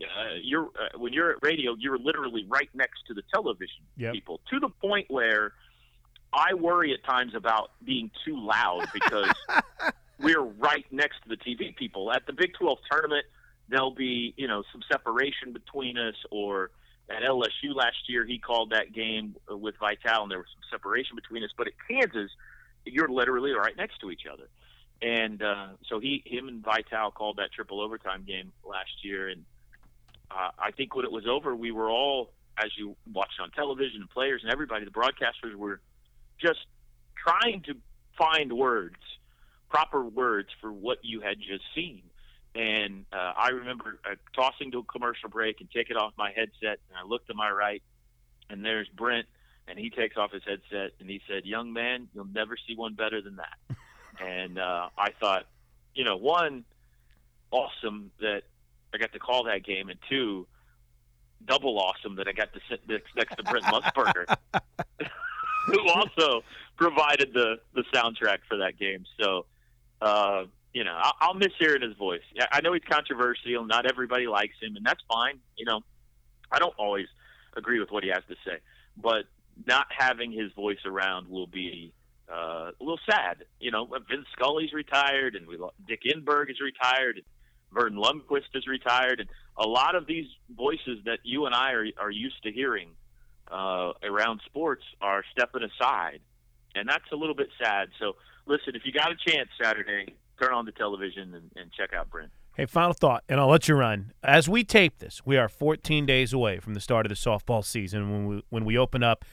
uh, 0.00 0.34
you're 0.42 0.64
uh, 0.64 0.98
when 0.98 1.12
you're 1.12 1.30
at 1.30 1.36
radio, 1.42 1.74
you're 1.78 1.98
literally 1.98 2.44
right 2.48 2.68
next 2.74 3.00
to 3.08 3.14
the 3.14 3.22
television 3.32 3.84
yep. 3.96 4.12
people 4.12 4.40
to 4.50 4.58
the 4.58 4.68
point 4.68 5.06
where 5.08 5.52
I 6.32 6.54
worry 6.54 6.92
at 6.92 7.04
times 7.04 7.34
about 7.34 7.70
being 7.84 8.10
too 8.24 8.36
loud 8.36 8.86
because 8.94 9.32
we're 10.18 10.42
right 10.42 10.84
next 10.90 11.22
to 11.22 11.28
the 11.28 11.36
TV 11.36 11.74
people. 11.76 12.12
At 12.12 12.26
the 12.26 12.32
Big 12.32 12.54
12 12.54 12.78
tournament 12.90 13.24
there'll 13.68 13.94
be 13.94 14.34
you 14.36 14.48
know 14.48 14.62
some 14.72 14.82
separation 14.90 15.52
between 15.52 15.96
us 15.96 16.16
or 16.30 16.70
at 17.08 17.22
LSU 17.22 17.74
last 17.74 18.08
year 18.08 18.26
he 18.26 18.38
called 18.38 18.70
that 18.70 18.92
game 18.92 19.36
with 19.48 19.76
Vitale, 19.78 20.22
and 20.22 20.30
there 20.30 20.38
was 20.38 20.48
some 20.54 20.78
separation 20.78 21.14
between 21.14 21.44
us. 21.44 21.50
But 21.56 21.68
at 21.68 21.74
Kansas 21.88 22.30
you're 22.84 23.08
literally 23.08 23.52
right 23.52 23.76
next 23.76 24.00
to 24.00 24.10
each 24.10 24.22
other. 24.30 24.48
And 25.00 25.42
uh, 25.42 25.68
so 25.88 26.00
he 26.00 26.22
him 26.24 26.48
and 26.48 26.64
Vitale 26.64 27.10
called 27.10 27.36
that 27.36 27.52
triple 27.52 27.80
overtime 27.80 28.24
game 28.26 28.52
last 28.64 29.04
year 29.04 29.28
and 29.28 29.44
uh, 30.30 30.50
I 30.58 30.70
think 30.70 30.94
when 30.94 31.04
it 31.04 31.12
was 31.12 31.26
over 31.26 31.54
we 31.54 31.70
were 31.70 31.90
all 31.90 32.30
as 32.58 32.70
you 32.76 32.96
watched 33.12 33.40
on 33.40 33.50
television 33.50 34.00
and 34.00 34.10
players 34.10 34.42
and 34.42 34.52
everybody 34.52 34.84
the 34.84 34.90
broadcasters 34.90 35.54
were 35.54 35.80
just 36.40 36.60
trying 37.16 37.62
to 37.62 37.74
find 38.18 38.52
words 38.52 38.96
proper 39.68 40.04
words 40.04 40.48
for 40.60 40.72
what 40.72 40.98
you 41.02 41.20
had 41.20 41.38
just 41.38 41.64
seen 41.74 42.02
and 42.54 43.04
uh, 43.12 43.32
I 43.36 43.48
remember 43.48 43.98
uh, 44.08 44.14
tossing 44.34 44.70
to 44.72 44.78
a 44.78 44.82
commercial 44.84 45.28
break 45.28 45.60
and 45.60 45.68
taking 45.70 45.96
off 45.96 46.12
my 46.16 46.30
headset, 46.30 46.78
and 46.88 46.96
I 46.96 47.04
looked 47.04 47.26
to 47.26 47.34
my 47.34 47.50
right, 47.50 47.82
and 48.48 48.64
there's 48.64 48.86
Brent, 48.88 49.26
and 49.66 49.78
he 49.78 49.90
takes 49.90 50.16
off 50.16 50.30
his 50.30 50.42
headset, 50.46 50.92
and 51.00 51.10
he 51.10 51.20
said, 51.28 51.46
"Young 51.46 51.72
man, 51.72 52.08
you'll 52.14 52.26
never 52.26 52.56
see 52.68 52.76
one 52.76 52.94
better 52.94 53.20
than 53.20 53.36
that." 53.36 53.76
and 54.20 54.58
uh, 54.58 54.88
I 54.96 55.10
thought, 55.18 55.46
you 55.94 56.04
know, 56.04 56.16
one, 56.16 56.64
awesome 57.50 58.12
that 58.20 58.42
I 58.94 58.98
got 58.98 59.12
to 59.12 59.18
call 59.18 59.44
that 59.44 59.64
game, 59.64 59.88
and 59.88 59.98
two, 60.08 60.46
double 61.44 61.78
awesome 61.78 62.16
that 62.16 62.28
I 62.28 62.32
got 62.32 62.52
to 62.54 62.60
sit 62.68 62.80
next 62.88 63.36
to 63.36 63.42
Brent 63.42 63.64
Musburger, 63.66 64.36
who 65.66 65.88
also 65.88 66.42
provided 66.76 67.32
the 67.32 67.56
the 67.74 67.84
soundtrack 67.92 68.38
for 68.48 68.58
that 68.58 68.78
game. 68.78 69.04
So. 69.20 69.46
Uh, 70.02 70.44
you 70.74 70.82
know, 70.82 70.92
I'll, 71.00 71.14
I'll 71.20 71.34
miss 71.34 71.52
hearing 71.58 71.80
his 71.80 71.96
voice. 71.96 72.20
I 72.50 72.60
know 72.60 72.72
he's 72.72 72.82
controversial. 72.82 73.64
Not 73.64 73.86
everybody 73.86 74.26
likes 74.26 74.56
him, 74.60 74.76
and 74.76 74.84
that's 74.84 75.00
fine. 75.08 75.38
You 75.56 75.64
know, 75.64 75.80
I 76.50 76.58
don't 76.58 76.74
always 76.76 77.06
agree 77.56 77.80
with 77.80 77.90
what 77.90 78.02
he 78.02 78.10
has 78.10 78.22
to 78.28 78.34
say, 78.44 78.58
but 79.00 79.24
not 79.66 79.86
having 79.96 80.32
his 80.32 80.52
voice 80.52 80.84
around 80.84 81.28
will 81.28 81.46
be 81.46 81.92
uh, 82.30 82.70
a 82.70 82.80
little 82.80 82.98
sad. 83.08 83.44
You 83.60 83.70
know, 83.70 83.86
Vin 84.08 84.24
Scully's 84.32 84.72
retired, 84.72 85.36
and 85.36 85.46
we 85.46 85.58
Dick 85.86 86.02
Enberg 86.04 86.50
is 86.50 86.60
retired, 86.60 87.22
Verne 87.74 87.94
Lundquist 87.94 88.54
is 88.54 88.66
retired, 88.66 89.20
and 89.20 89.28
a 89.56 89.66
lot 89.66 89.94
of 89.94 90.06
these 90.06 90.26
voices 90.56 90.98
that 91.04 91.18
you 91.24 91.46
and 91.46 91.54
I 91.54 91.72
are, 91.72 91.86
are 91.98 92.10
used 92.10 92.42
to 92.44 92.52
hearing 92.52 92.90
uh, 93.50 93.92
around 94.02 94.40
sports 94.46 94.82
are 95.00 95.22
stepping 95.36 95.62
aside, 95.62 96.20
and 96.74 96.88
that's 96.88 97.04
a 97.12 97.16
little 97.16 97.34
bit 97.34 97.48
sad. 97.62 97.88
So, 98.00 98.14
listen, 98.46 98.74
if 98.74 98.82
you 98.84 98.92
got 98.92 99.10
a 99.10 99.30
chance 99.30 99.48
Saturday, 99.60 100.14
turn 100.40 100.52
on 100.52 100.64
the 100.64 100.72
television 100.72 101.34
and, 101.34 101.50
and 101.56 101.72
check 101.72 101.92
out 101.92 102.10
Brent. 102.10 102.30
Hey, 102.56 102.66
final 102.66 102.92
thought, 102.92 103.24
and 103.28 103.40
I'll 103.40 103.48
let 103.48 103.68
you 103.68 103.74
run. 103.74 104.12
As 104.22 104.48
we 104.48 104.62
tape 104.62 104.98
this, 104.98 105.22
we 105.26 105.36
are 105.36 105.48
14 105.48 106.06
days 106.06 106.32
away 106.32 106.60
from 106.60 106.74
the 106.74 106.80
start 106.80 107.04
of 107.04 107.10
the 107.10 107.16
softball 107.16 107.64
season 107.64 108.10
when 108.12 108.26
we 108.26 108.42
when 108.48 108.64
we 108.64 108.78
open 108.78 109.02
up 109.02 109.24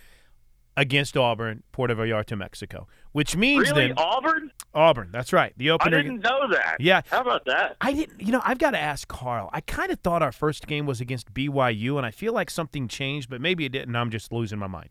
against 0.78 1.18
Auburn, 1.18 1.64
Puerto 1.72 1.96
Vallarta, 1.96 2.38
Mexico. 2.38 2.88
Which 3.12 3.36
means 3.36 3.70
really, 3.70 3.88
then 3.88 3.98
Auburn? 3.98 4.52
Auburn. 4.74 5.10
That's 5.12 5.34
right. 5.34 5.54
The 5.58 5.72
opening. 5.72 5.94
I 5.94 5.98
opener. 5.98 6.12
didn't 6.12 6.24
know 6.24 6.48
that. 6.50 6.78
Yeah. 6.80 7.02
How 7.10 7.22
about 7.22 7.46
that? 7.46 7.78
I 7.82 7.94
didn't. 7.94 8.22
You 8.22 8.32
know, 8.32 8.42
I've 8.44 8.58
got 8.58 8.72
to 8.72 8.80
ask 8.80 9.08
Carl. 9.08 9.50
I 9.52 9.62
kind 9.62 9.92
of 9.92 10.00
thought 10.00 10.22
our 10.22 10.32
first 10.32 10.68
game 10.68 10.86
was 10.86 11.02
against 11.02 11.34
BYU, 11.34 11.98
and 11.98 12.06
I 12.06 12.12
feel 12.12 12.34
like 12.34 12.50
something 12.50 12.88
changed, 12.88 13.30
but 13.30 13.42
maybe 13.42 13.66
it 13.66 13.72
didn't. 13.74 13.96
I'm 13.96 14.10
just 14.12 14.32
losing 14.32 14.60
my 14.60 14.68
mind. 14.68 14.90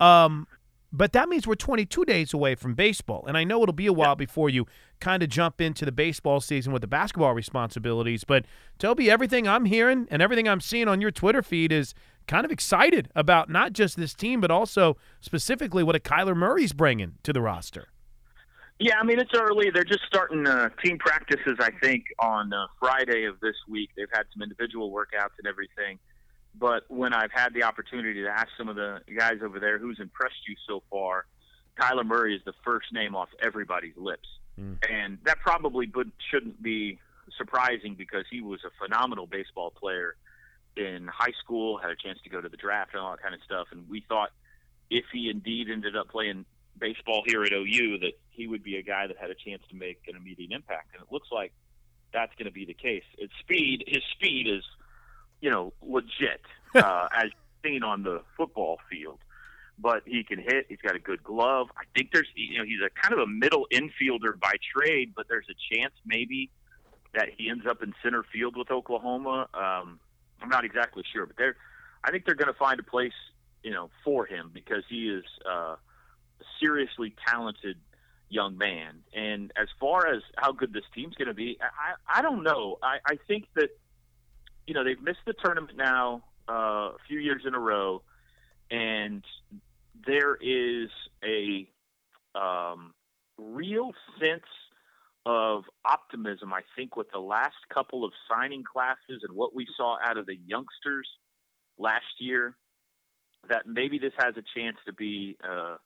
Um, 0.00 0.46
but 0.92 1.12
that 1.12 1.28
means 1.28 1.46
we're 1.46 1.54
22 1.54 2.04
days 2.04 2.34
away 2.34 2.56
from 2.56 2.74
baseball, 2.74 3.24
and 3.28 3.36
I 3.36 3.44
know 3.44 3.62
it'll 3.62 3.72
be 3.72 3.86
a 3.86 3.92
while 3.92 4.16
before 4.16 4.50
you 4.50 4.66
kind 4.98 5.22
of 5.22 5.28
jump 5.28 5.60
into 5.60 5.84
the 5.84 5.92
baseball 5.92 6.40
season 6.40 6.72
with 6.72 6.82
the 6.82 6.88
basketball 6.88 7.32
responsibilities. 7.32 8.24
But 8.24 8.44
Toby, 8.78 9.08
everything 9.08 9.46
I'm 9.46 9.66
hearing 9.66 10.08
and 10.10 10.20
everything 10.20 10.48
I'm 10.48 10.60
seeing 10.60 10.88
on 10.88 11.00
your 11.00 11.12
Twitter 11.12 11.42
feed 11.42 11.70
is 11.70 11.94
kind 12.30 12.44
of 12.44 12.52
excited 12.52 13.10
about 13.16 13.50
not 13.50 13.72
just 13.72 13.96
this 13.96 14.14
team, 14.14 14.40
but 14.40 14.50
also 14.52 14.96
specifically 15.20 15.82
what 15.82 15.96
a 15.96 15.98
Kyler 15.98 16.36
Murray's 16.36 16.72
bringing 16.72 17.14
to 17.24 17.32
the 17.32 17.40
roster. 17.40 17.88
Yeah, 18.78 18.98
I 19.00 19.04
mean 19.04 19.18
it's 19.18 19.32
early. 19.34 19.68
They're 19.74 19.84
just 19.84 20.04
starting 20.06 20.46
uh, 20.46 20.68
team 20.82 20.96
practices. 20.98 21.56
I 21.58 21.70
think 21.82 22.04
on 22.20 22.52
uh, 22.52 22.66
Friday 22.78 23.24
of 23.24 23.40
this 23.40 23.56
week. 23.68 23.90
They've 23.96 24.08
had 24.12 24.22
some 24.32 24.42
individual 24.42 24.90
workouts 24.92 25.34
and 25.38 25.46
everything. 25.46 25.98
But 26.54 26.84
when 26.88 27.12
I've 27.12 27.32
had 27.32 27.52
the 27.52 27.64
opportunity 27.64 28.22
to 28.22 28.28
ask 28.28 28.48
some 28.56 28.68
of 28.68 28.76
the 28.76 29.00
guys 29.18 29.38
over 29.42 29.58
there 29.60 29.78
who's 29.78 29.98
impressed 30.00 30.48
you 30.48 30.54
so 30.68 30.82
far, 30.88 31.26
Kyler 31.78 32.06
Murray 32.06 32.34
is 32.34 32.42
the 32.44 32.54
first 32.64 32.86
name 32.92 33.14
off 33.14 33.28
everybody's 33.42 33.96
lips, 33.96 34.28
Mm. 34.58 34.76
and 34.90 35.18
that 35.24 35.38
probably 35.40 35.86
would, 35.94 36.10
shouldn't 36.30 36.60
be 36.60 36.98
surprising 37.38 37.94
because 37.94 38.24
he 38.30 38.40
was 38.40 38.60
a 38.64 38.70
phenomenal 38.82 39.26
baseball 39.26 39.70
player 39.70 40.16
in 40.80 41.06
high 41.06 41.32
school. 41.42 41.78
Had 41.78 41.90
a 41.90 41.96
chance 41.96 42.18
to 42.24 42.30
go 42.30 42.40
to 42.40 42.48
the 42.48 42.56
draft 42.56 42.94
and 42.94 43.02
all 43.02 43.10
that 43.12 43.22
kind 43.22 43.34
of 43.34 43.40
stuff, 43.44 43.68
and 43.70 43.88
we 43.88 44.04
thought 44.08 44.30
if 44.90 45.04
he 45.12 45.30
indeed 45.30 45.68
ended 45.70 45.96
up 45.96 46.08
playing 46.08 46.44
baseball 46.78 47.22
here 47.26 47.44
at 47.44 47.52
OU 47.52 47.98
that 47.98 48.12
he 48.30 48.46
would 48.46 48.62
be 48.62 48.76
a 48.76 48.82
guy 48.82 49.06
that 49.06 49.16
had 49.18 49.30
a 49.30 49.34
chance 49.34 49.62
to 49.70 49.76
make 49.76 50.00
an 50.08 50.16
immediate 50.16 50.50
impact. 50.50 50.94
And 50.94 51.02
it 51.02 51.12
looks 51.12 51.28
like 51.30 51.52
that's 52.12 52.34
going 52.36 52.46
to 52.46 52.52
be 52.52 52.64
the 52.64 52.74
case. 52.74 53.04
His 53.18 53.30
speed, 53.38 53.84
his 53.86 54.02
speed 54.12 54.48
is, 54.48 54.64
you 55.40 55.50
know, 55.50 55.72
legit 55.82 56.40
uh, 56.74 57.08
as 57.14 57.30
seen 57.64 57.82
on 57.82 58.02
the 58.02 58.22
football 58.36 58.78
field. 58.90 59.18
But 59.78 60.02
he 60.04 60.24
can 60.24 60.38
hit. 60.38 60.66
He's 60.68 60.80
got 60.82 60.94
a 60.94 60.98
good 60.98 61.22
glove. 61.22 61.68
I 61.76 61.84
think 61.94 62.10
there's, 62.12 62.28
you 62.34 62.58
know, 62.58 62.64
he's 62.64 62.80
a 62.84 62.90
kind 62.90 63.14
of 63.14 63.20
a 63.20 63.26
middle 63.26 63.66
infielder 63.72 64.38
by 64.38 64.54
trade, 64.76 65.12
but 65.16 65.26
there's 65.28 65.46
a 65.48 65.74
chance 65.74 65.94
maybe 66.04 66.50
that 67.14 67.28
he 67.36 67.48
ends 67.48 67.64
up 67.66 67.82
in 67.82 67.94
center 68.02 68.22
field 68.22 68.56
with 68.56 68.70
Oklahoma. 68.70 69.48
Um, 69.54 69.98
I'm 70.42 70.48
not 70.48 70.64
exactly 70.64 71.04
sure, 71.12 71.26
but 71.26 71.36
they're, 71.36 71.56
I 72.04 72.10
think 72.10 72.24
they're 72.24 72.34
going 72.34 72.52
to 72.52 72.58
find 72.58 72.80
a 72.80 72.82
place, 72.82 73.12
you 73.62 73.70
know, 73.70 73.90
for 74.04 74.26
him 74.26 74.50
because 74.52 74.82
he 74.88 75.08
is 75.08 75.24
uh, 75.46 75.76
a 75.76 75.76
seriously 76.60 77.14
talented 77.26 77.76
young 78.28 78.56
man. 78.56 79.02
And 79.14 79.52
as 79.60 79.68
far 79.78 80.06
as 80.06 80.22
how 80.36 80.52
good 80.52 80.72
this 80.72 80.84
team's 80.94 81.14
going 81.16 81.28
to 81.28 81.34
be, 81.34 81.58
I, 81.60 82.18
I 82.18 82.22
don't 82.22 82.42
know. 82.42 82.78
I, 82.82 82.98
I 83.06 83.18
think 83.26 83.46
that, 83.56 83.70
you 84.66 84.74
know, 84.74 84.84
they've 84.84 85.02
missed 85.02 85.20
the 85.26 85.34
tournament 85.44 85.76
now 85.76 86.22
uh, 86.48 86.52
a 86.52 86.96
few 87.08 87.18
years 87.18 87.42
in 87.46 87.54
a 87.54 87.58
row, 87.58 88.02
and 88.70 89.24
there 90.06 90.36
is 90.36 90.88
a 91.24 91.68
um, 92.34 92.94
real 93.36 93.92
sense 94.18 94.46
of 95.26 95.64
optimism, 95.84 96.52
I 96.52 96.62
think, 96.76 96.96
with 96.96 97.10
the 97.12 97.18
last 97.18 97.56
couple 97.72 98.04
of 98.04 98.12
signing 98.28 98.64
classes 98.64 99.22
and 99.22 99.36
what 99.36 99.54
we 99.54 99.66
saw 99.76 99.96
out 100.04 100.16
of 100.16 100.26
the 100.26 100.36
youngsters 100.46 101.08
last 101.78 102.04
year, 102.18 102.56
that 103.48 103.66
maybe 103.66 103.98
this 103.98 104.12
has 104.18 104.34
a 104.36 104.42
chance 104.58 104.76
to 104.86 104.92
be 104.92 105.36
uh, 105.48 105.76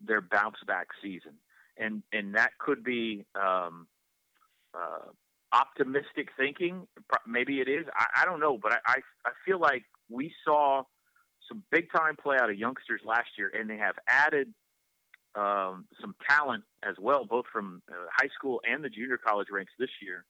their 0.00 0.20
bounce 0.20 0.56
back 0.66 0.88
season. 1.02 1.32
And, 1.76 2.02
and 2.12 2.34
that 2.36 2.52
could 2.58 2.84
be 2.84 3.24
um, 3.34 3.86
uh, 4.74 5.10
optimistic 5.52 6.28
thinking. 6.36 6.86
Maybe 7.26 7.60
it 7.60 7.68
is. 7.68 7.86
I, 7.96 8.22
I 8.22 8.24
don't 8.24 8.40
know, 8.40 8.58
but 8.60 8.72
I, 8.72 8.78
I, 8.86 8.96
I 9.26 9.30
feel 9.44 9.58
like 9.58 9.82
we 10.08 10.32
saw 10.44 10.82
some 11.48 11.62
big 11.70 11.86
time 11.94 12.16
play 12.16 12.36
out 12.40 12.50
of 12.50 12.56
youngsters 12.56 13.00
last 13.04 13.28
year, 13.36 13.50
and 13.58 13.68
they 13.68 13.76
have 13.76 13.96
added 14.08 14.52
um, 15.34 15.86
some 16.00 16.14
talent 16.28 16.64
as 16.82 16.96
well, 17.00 17.24
both 17.24 17.46
from 17.52 17.82
uh, 17.90 17.94
high 18.12 18.28
school 18.34 18.60
and 18.68 18.84
the 18.84 18.88
junior 18.88 19.18
college 19.18 19.48
ranks 19.50 19.72
this 19.78 19.90
year, 20.02 20.24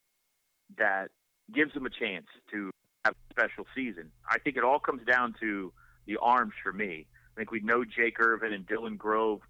that 0.79 1.11
gives 1.55 1.75
them 1.75 1.87
a 1.87 1.91
chance 1.91 2.27
to 2.51 2.71
have 3.05 3.15
a 3.15 3.33
special 3.33 3.67
season. 3.75 4.11
I 4.29 4.39
think 4.39 4.57
it 4.57 4.65
all 4.65 4.79
comes 4.79 5.03
down 5.07 5.35
to 5.41 5.73
the 6.07 6.17
arms 6.21 6.55
for 6.63 6.73
me. 6.73 7.07
I 7.37 7.41
think 7.41 7.51
we 7.51 7.61
know 7.61 7.85
Jake 7.85 8.19
Irvin 8.21 8.53
and 8.53 8.67
Dylan 8.67 8.97
Grove 8.97 9.41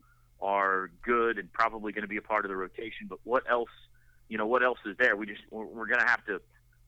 are 0.41 0.91
good 1.05 1.39
and 1.39 1.53
probably 1.53 1.93
going 1.93 2.03
to 2.03 2.09
be 2.09 2.17
a 2.17 2.23
part 2.23 2.45
of 2.45 2.49
the 2.49 2.57
rotation, 2.57 3.07
but 3.09 3.19
what 3.25 3.45
else? 3.49 3.71
You 4.29 4.39
know, 4.39 4.47
what 4.47 4.65
else 4.65 4.79
is 4.87 4.97
there? 4.99 5.17
We 5.17 5.27
just 5.27 5.43
we're, 5.51 5.67
we're 5.67 5.87
going 5.87 6.01
to 6.01 6.07
have 6.07 6.25
to 6.27 6.41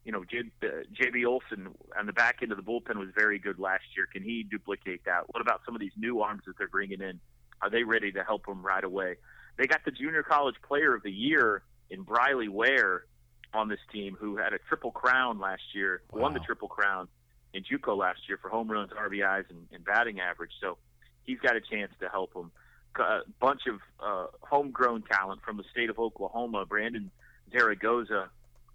you 0.06 0.12
know, 0.12 0.24
J, 0.24 0.38
uh, 0.62 0.66
JB 0.94 1.26
Olson 1.26 1.74
on 1.98 2.06
the 2.06 2.12
back 2.12 2.38
end 2.40 2.52
of 2.52 2.56
the 2.56 2.62
bullpen 2.62 2.96
was 2.96 3.08
very 3.18 3.40
good 3.40 3.58
last 3.58 3.82
year. 3.96 4.06
Can 4.10 4.22
he 4.22 4.44
duplicate 4.48 5.04
that? 5.04 5.24
What 5.26 5.40
about 5.40 5.62
some 5.66 5.74
of 5.74 5.80
these 5.80 5.92
new 5.96 6.20
arms 6.20 6.42
that 6.46 6.56
they're 6.56 6.68
bringing 6.68 7.00
in? 7.00 7.18
Are 7.62 7.70
they 7.70 7.82
ready 7.82 8.12
to 8.12 8.22
help 8.22 8.46
them 8.46 8.64
right 8.64 8.84
away? 8.84 9.16
They 9.58 9.66
got 9.66 9.84
the 9.84 9.90
Junior 9.90 10.22
College 10.22 10.56
Player 10.66 10.94
of 10.94 11.02
the 11.02 11.10
Year 11.10 11.62
in 11.90 12.04
Brylie 12.04 12.48
Ware 12.48 13.04
on 13.54 13.68
this 13.68 13.78
team, 13.92 14.16
who 14.18 14.36
had 14.36 14.52
a 14.52 14.58
triple 14.68 14.90
crown 14.90 15.38
last 15.38 15.62
year, 15.74 16.02
wow. 16.10 16.22
won 16.22 16.34
the 16.34 16.40
triple 16.40 16.68
crown 16.68 17.08
in 17.54 17.64
JUCO 17.64 17.96
last 17.96 18.20
year 18.28 18.38
for 18.40 18.50
home 18.50 18.70
runs, 18.70 18.90
RBIs, 18.92 19.48
and, 19.48 19.66
and 19.72 19.84
batting 19.84 20.20
average. 20.20 20.52
So 20.60 20.76
he's 21.24 21.38
got 21.40 21.56
a 21.56 21.60
chance 21.60 21.92
to 22.00 22.08
help 22.08 22.34
them. 22.34 22.52
A 22.98 23.20
bunch 23.40 23.62
of 23.66 23.80
uh, 24.00 24.26
homegrown 24.40 25.02
talent 25.10 25.42
from 25.42 25.58
the 25.58 25.64
state 25.70 25.90
of 25.90 25.98
Oklahoma. 25.98 26.64
Brandon 26.64 27.10
Zaragoza 27.52 28.30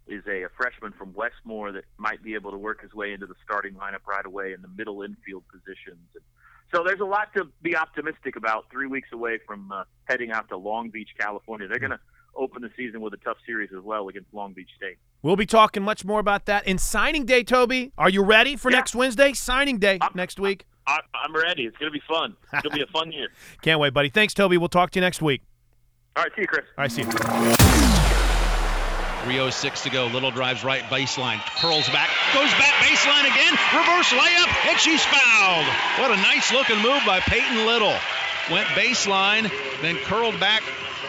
is 0.07 0.23
a, 0.27 0.43
a, 0.43 0.49
freshman 0.57 0.93
from 0.93 1.13
Westmoore 1.13 1.71
that 1.73 1.85
might 1.97 2.21
be 2.23 2.35
able 2.35 2.51
to 2.51 2.57
work 2.57 2.81
his 2.81 2.93
way 2.93 3.13
into 3.13 3.25
the 3.25 3.35
starting 3.43 3.73
lineup 3.73 4.05
right 4.07 4.25
away 4.25 4.53
in 4.53 4.61
the 4.61 4.67
middle 4.67 5.01
infield 5.01 5.43
positions. 5.51 6.07
And 6.13 6.23
so 6.73 6.83
there's 6.83 6.99
a 6.99 7.05
lot 7.05 7.33
to 7.35 7.47
be 7.61 7.75
optimistic 7.75 8.35
about. 8.35 8.65
Three 8.71 8.87
weeks 8.87 9.09
away 9.11 9.39
from 9.45 9.71
uh, 9.71 9.83
heading 10.05 10.31
out 10.31 10.49
to 10.49 10.57
Long 10.57 10.89
Beach, 10.89 11.09
California, 11.19 11.67
they're 11.67 11.79
going 11.79 11.91
to 11.91 11.99
open 12.35 12.61
the 12.61 12.71
season 12.77 13.01
with 13.01 13.13
a 13.13 13.17
tough 13.17 13.37
series 13.45 13.69
as 13.75 13.83
well 13.83 14.07
against 14.07 14.33
Long 14.33 14.53
Beach 14.53 14.69
State. 14.77 14.97
We'll 15.21 15.35
be 15.35 15.45
talking 15.45 15.83
much 15.83 16.05
more 16.05 16.19
about 16.19 16.45
that 16.45 16.65
in 16.65 16.77
signing 16.77 17.25
day. 17.25 17.43
Toby, 17.43 17.91
are 17.97 18.09
you 18.09 18.23
ready 18.23 18.55
for 18.55 18.71
yeah. 18.71 18.77
next 18.77 18.95
Wednesday? 18.95 19.33
Signing 19.33 19.77
day 19.77 19.97
I'm, 20.01 20.11
next 20.15 20.39
week. 20.39 20.65
I, 20.87 20.99
I'm 21.13 21.35
ready. 21.35 21.63
It's 21.63 21.77
going 21.77 21.91
to 21.91 21.97
be 21.97 22.03
fun. 22.07 22.35
It'll 22.57 22.71
be 22.71 22.81
a 22.81 22.87
fun 22.87 23.11
year. 23.11 23.27
Can't 23.61 23.79
wait, 23.79 23.93
buddy. 23.93 24.09
Thanks, 24.09 24.33
Toby. 24.33 24.57
We'll 24.57 24.69
talk 24.69 24.91
to 24.91 24.99
you 24.99 25.01
next 25.01 25.21
week. 25.21 25.41
All 26.15 26.23
right, 26.23 26.31
see 26.35 26.41
you, 26.41 26.47
Chris. 26.47 26.65
All 26.77 26.83
right, 26.83 26.91
see 26.91 27.03
you. 27.03 27.97
306 29.23 29.83
to 29.83 29.89
go. 29.89 30.07
Little 30.07 30.31
drives 30.31 30.63
right 30.63 30.83
baseline. 30.83 31.39
Curls 31.61 31.87
back. 31.89 32.09
Goes 32.33 32.51
back 32.57 32.73
baseline 32.81 33.25
again. 33.25 33.53
Reverse 33.73 34.09
layup. 34.09 34.69
And 34.69 34.79
she's 34.79 35.03
fouled. 35.03 35.65
What 35.99 36.11
a 36.11 36.21
nice 36.21 36.51
looking 36.51 36.77
move 36.81 37.01
by 37.05 37.19
Peyton 37.19 37.65
Little. 37.65 37.93
Went 38.49 38.67
baseline, 38.69 39.51
then 39.81 39.97
curled 39.97 40.39
back 40.39 40.63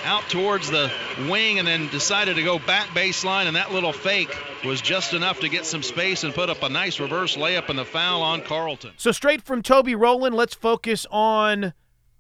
out 0.05 0.23
towards 0.29 0.71
the 0.71 0.91
wing 1.29 1.59
and 1.59 1.67
then 1.67 1.89
decided 1.89 2.37
to 2.37 2.43
go 2.43 2.59
back 2.59 2.89
baseline. 2.89 3.47
And 3.47 3.57
that 3.57 3.73
little 3.73 3.93
fake 3.93 4.37
was 4.65 4.81
just 4.81 5.15
enough 5.15 5.41
to 5.41 5.49
get 5.49 5.65
some 5.65 5.83
space 5.83 6.25
and 6.25 6.35
put 6.35 6.51
up 6.51 6.63
a 6.63 6.69
nice 6.69 7.01
reverse 7.01 7.37
layup 7.37 7.69
and 7.69 7.79
the 7.79 7.85
foul 7.85 8.23
on 8.23 8.43
Carleton. 8.43 8.93
So, 8.97 9.13
straight 9.13 9.43
from 9.43 9.63
Toby 9.63 9.95
Rowland, 9.95 10.35
let's 10.35 10.55
focus 10.55 11.07
on 11.11 11.73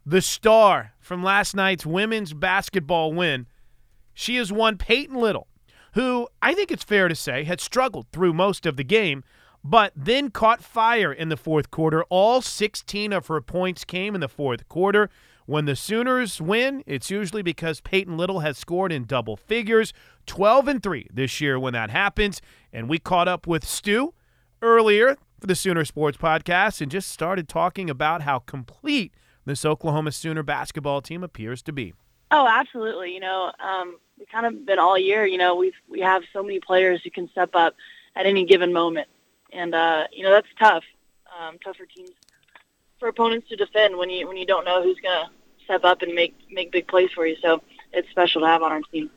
the 0.06 0.22
star 0.22 0.94
from 1.00 1.22
last 1.22 1.54
night's 1.54 1.84
women's 1.84 2.32
basketball 2.32 3.12
win. 3.12 3.46
She 4.14 4.36
is 4.36 4.52
one 4.52 4.76
Peyton 4.76 5.16
Little 5.16 5.48
who 5.92 6.28
I 6.40 6.54
think 6.54 6.70
it's 6.70 6.84
fair 6.84 7.08
to 7.08 7.14
say 7.14 7.44
had 7.44 7.60
struggled 7.60 8.06
through 8.12 8.32
most 8.32 8.66
of 8.66 8.76
the 8.76 8.84
game, 8.84 9.24
but 9.64 9.92
then 9.94 10.30
caught 10.30 10.62
fire 10.62 11.12
in 11.12 11.28
the 11.28 11.36
fourth 11.36 11.70
quarter. 11.70 12.04
All 12.04 12.42
16 12.42 13.12
of 13.12 13.26
her 13.28 13.40
points 13.40 13.84
came 13.84 14.14
in 14.14 14.20
the 14.20 14.28
fourth 14.28 14.68
quarter. 14.68 15.08
When 15.46 15.64
the 15.64 15.76
Sooners 15.76 16.40
win, 16.40 16.82
it's 16.86 17.10
usually 17.10 17.42
because 17.42 17.80
Peyton 17.80 18.16
Little 18.16 18.40
has 18.40 18.56
scored 18.56 18.92
in 18.92 19.04
double 19.04 19.36
figures, 19.36 19.92
12 20.26 20.68
and 20.68 20.82
3 20.82 21.08
this 21.12 21.40
year 21.40 21.58
when 21.58 21.72
that 21.72 21.90
happens. 21.90 22.40
And 22.72 22.88
we 22.88 22.98
caught 22.98 23.28
up 23.28 23.46
with 23.46 23.66
Stu 23.66 24.14
earlier 24.62 25.16
for 25.40 25.46
the 25.46 25.56
Sooner 25.56 25.84
Sports 25.84 26.16
Podcast 26.16 26.80
and 26.80 26.90
just 26.90 27.10
started 27.10 27.48
talking 27.48 27.90
about 27.90 28.22
how 28.22 28.38
complete 28.38 29.12
this 29.44 29.64
Oklahoma 29.64 30.12
Sooner 30.12 30.44
basketball 30.44 31.02
team 31.02 31.24
appears 31.24 31.62
to 31.62 31.72
be. 31.72 31.92
Oh, 32.30 32.46
absolutely. 32.48 33.12
You 33.12 33.20
know, 33.20 33.52
um, 33.62 33.98
kind 34.30 34.46
of 34.46 34.66
been 34.66 34.78
all 34.78 34.98
year. 34.98 35.26
You 35.26 35.38
know, 35.38 35.54
we've 35.56 35.74
we 35.88 36.00
have 36.00 36.22
so 36.32 36.42
many 36.42 36.60
players 36.60 37.00
who 37.02 37.10
can 37.10 37.28
step 37.30 37.50
up 37.54 37.74
at 38.16 38.26
any 38.26 38.44
given 38.44 38.72
moment, 38.72 39.08
and 39.52 39.74
uh, 39.74 40.06
you 40.12 40.22
know 40.22 40.30
that's 40.30 40.48
tough. 40.58 40.84
Um, 41.38 41.58
tough 41.64 41.76
for 41.76 41.86
teams, 41.86 42.10
for 42.98 43.08
opponents 43.08 43.48
to 43.48 43.56
defend 43.56 43.96
when 43.96 44.10
you 44.10 44.26
when 44.26 44.36
you 44.36 44.46
don't 44.46 44.64
know 44.64 44.82
who's 44.82 44.98
gonna 45.02 45.30
step 45.64 45.84
up 45.84 46.02
and 46.02 46.14
make 46.14 46.34
make 46.50 46.72
big 46.72 46.86
plays 46.88 47.10
for 47.14 47.26
you. 47.26 47.36
So 47.40 47.62
it's 47.92 48.08
special 48.10 48.42
to 48.42 48.46
have 48.46 48.62
on 48.62 48.72
our 48.72 48.82
team. 48.92 49.10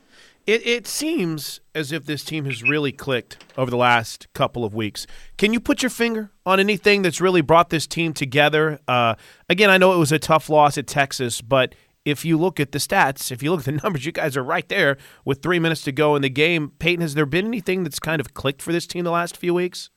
It, 0.46 0.64
it 0.64 0.86
seems 0.86 1.60
as 1.74 1.90
if 1.90 2.06
this 2.06 2.22
team 2.22 2.44
has 2.44 2.62
really 2.62 2.92
clicked 2.92 3.42
over 3.58 3.68
the 3.68 3.76
last 3.76 4.32
couple 4.32 4.64
of 4.64 4.74
weeks. 4.74 5.04
Can 5.38 5.52
you 5.52 5.58
put 5.58 5.82
your 5.82 5.90
finger 5.90 6.30
on 6.44 6.60
anything 6.60 7.02
that's 7.02 7.20
really 7.20 7.40
brought 7.40 7.70
this 7.70 7.84
team 7.84 8.12
together? 8.12 8.78
Uh, 8.86 9.16
again, 9.48 9.70
I 9.70 9.76
know 9.76 9.92
it 9.92 9.98
was 9.98 10.12
a 10.12 10.20
tough 10.20 10.48
loss 10.48 10.78
at 10.78 10.86
Texas, 10.86 11.40
but 11.40 11.74
if 12.06 12.24
you 12.24 12.38
look 12.38 12.60
at 12.60 12.70
the 12.70 12.78
stats, 12.78 13.32
if 13.32 13.42
you 13.42 13.50
look 13.50 13.60
at 13.60 13.66
the 13.66 13.72
numbers, 13.82 14.06
you 14.06 14.12
guys 14.12 14.36
are 14.36 14.44
right 14.44 14.66
there 14.68 14.96
with 15.24 15.42
three 15.42 15.58
minutes 15.58 15.82
to 15.82 15.92
go 15.92 16.14
in 16.14 16.22
the 16.22 16.30
game. 16.30 16.70
Peyton, 16.78 17.02
has 17.02 17.14
there 17.14 17.26
been 17.26 17.46
anything 17.46 17.82
that's 17.82 17.98
kind 17.98 18.20
of 18.20 18.32
clicked 18.32 18.62
for 18.62 18.72
this 18.72 18.86
team 18.86 19.04
the 19.04 19.10
last 19.10 19.36
few 19.36 19.52
weeks? 19.52 19.90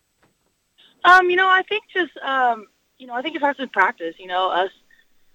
Um, 1.06 1.30
you 1.30 1.38
know, 1.38 1.48
I 1.48 1.62
think 1.62 1.84
just 1.93 2.17
um, 2.17 2.65
you 2.98 3.08
know, 3.08 3.13
I 3.13 3.22
think 3.22 3.36
it 3.36 3.39
starts 3.39 3.60
with 3.60 3.72
practice. 3.72 4.15
You 4.17 4.28
know, 4.28 4.50
us, 4.50 4.72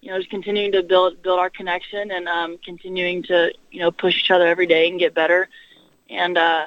you 0.01 0.11
know, 0.11 0.19
just 0.19 0.31
continuing 0.31 0.73
to 0.73 0.83
build 0.83 1.23
build 1.23 1.39
our 1.39 1.49
connection 1.49 2.11
and 2.11 2.29
um, 2.29 2.59
continuing 2.59 3.23
to 3.25 3.53
you 3.71 3.81
know 3.81 3.93
push 3.93 4.19
each 4.19 4.31
other 4.33 4.47
every 4.47 4.67
day 4.67 4.89
and 4.89 4.99
get 4.99 5.15
better. 5.15 5.49
And 6.11 6.37
uh, 6.37 6.67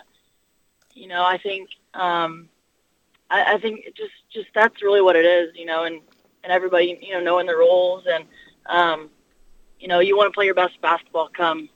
you 0.93 1.07
know, 1.07 1.23
I 1.23 1.37
think 1.37 1.69
um, 1.93 2.47
I, 3.29 3.55
I 3.55 3.57
think 3.59 3.93
just 3.95 4.13
just 4.33 4.47
that's 4.55 4.81
really 4.81 5.01
what 5.01 5.17
it 5.17 5.25
is. 5.25 5.55
You 5.55 5.65
know, 5.65 5.83
and 5.83 5.99
and 6.43 6.53
everybody 6.53 6.97
you 7.01 7.13
know 7.13 7.19
knowing 7.19 7.45
their 7.45 7.57
roles 7.57 8.05
and 8.09 8.23
um, 8.67 9.09
you 9.79 9.87
know, 9.87 9.99
you 9.99 10.17
want 10.17 10.31
to 10.31 10.35
play 10.35 10.45
your 10.45 10.55
best 10.55 10.79
basketball 10.81 11.29
come, 11.35 11.69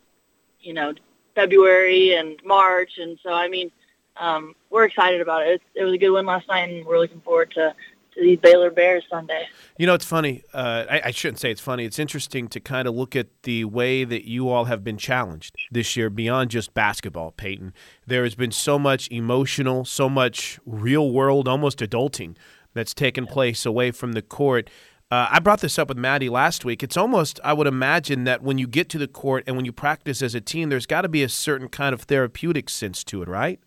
you 0.60 0.74
know, 0.74 0.94
February 1.36 2.14
and 2.14 2.40
March. 2.44 2.92
And 2.98 3.18
so, 3.24 3.32
I 3.32 3.48
mean, 3.48 3.72
um, 4.18 4.56
we're 4.70 4.86
excited 4.86 5.22
about 5.22 5.48
it. 5.48 5.62
It, 5.76 5.82
it 5.82 5.84
was 5.84 5.94
a 5.94 5.98
good 5.98 6.12
win 6.12 6.26
last 6.26 6.48
night, 6.48 6.70
and 6.70 6.86
we're 6.86 7.00
looking 7.00 7.22
forward 7.22 7.52
to, 7.52 7.74
to 8.14 8.22
these 8.22 8.40
Baylor 8.40 8.70
Bears 8.70 9.04
Sunday. 9.10 9.48
You 9.78 9.88
know, 9.88 9.94
it's 9.94 10.06
funny. 10.06 10.44
Uh, 10.54 10.86
I, 10.90 11.02
I, 11.06 11.12
shouldn't 11.12 11.40
say 11.40 11.52
it's 11.52 11.62
funny. 11.62 11.86
It's 11.86 12.00
interesting 12.00 12.48
to 12.50 12.60
kind 12.60 12.88
of 12.88 12.96
look 12.96 13.16
at 13.16 13.28
the 13.44 13.66
way 13.66 14.04
that 14.04 14.28
you 14.28 14.50
all 14.50 14.66
have 14.66 14.84
been 14.84 14.98
challenged 14.98 15.56
this 15.72 15.96
year 15.96 16.10
beyond 16.10 16.52
just 16.52 16.74
basketball, 16.74 17.32
Peyton. 17.32 17.74
There 18.06 18.24
has 18.24 18.36
been 18.36 18.52
so 18.52 18.78
much 18.78 19.10
emotional, 19.10 19.86
so 19.86 20.10
much 20.10 20.60
real 20.66 21.12
world, 21.12 21.48
almost 21.48 21.80
adulting 21.80 22.36
that's 22.74 22.94
taken 22.94 23.26
place 23.26 23.66
away 23.66 23.92
from 23.92 24.14
the 24.14 24.22
court. 24.22 24.70
Uh, 25.12 25.28
I 25.30 25.40
brought 25.40 25.60
this 25.60 25.78
up 25.78 25.90
with 25.90 25.98
Maddie 25.98 26.30
last 26.30 26.64
week. 26.64 26.82
It's 26.82 26.96
almost, 26.96 27.38
I 27.44 27.52
would 27.52 27.68
imagine, 27.68 28.24
that 28.24 28.42
when 28.42 28.58
you 28.58 28.66
get 28.66 28.88
to 28.90 28.98
the 28.98 29.10
court 29.10 29.44
and 29.46 29.58
when 29.58 29.66
you 29.66 29.74
practice 29.74 30.22
as 30.22 30.34
a 30.34 30.40
team, 30.40 30.70
there's 30.70 30.86
got 30.86 31.02
to 31.02 31.10
be 31.10 31.22
a 31.22 31.28
certain 31.28 31.68
kind 31.68 31.94
of 31.94 32.04
therapeutic 32.04 32.70
sense 32.70 33.04
to 33.06 33.22
it, 33.22 33.28
right? 33.28 33.60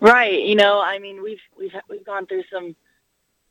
Right. 0.00 0.40
You 0.40 0.54
know, 0.54 0.80
I 0.80 1.00
mean, 1.00 1.22
we've 1.22 1.40
we've 1.58 1.74
we've 1.88 2.04
gone 2.04 2.26
through 2.26 2.44
some 2.52 2.76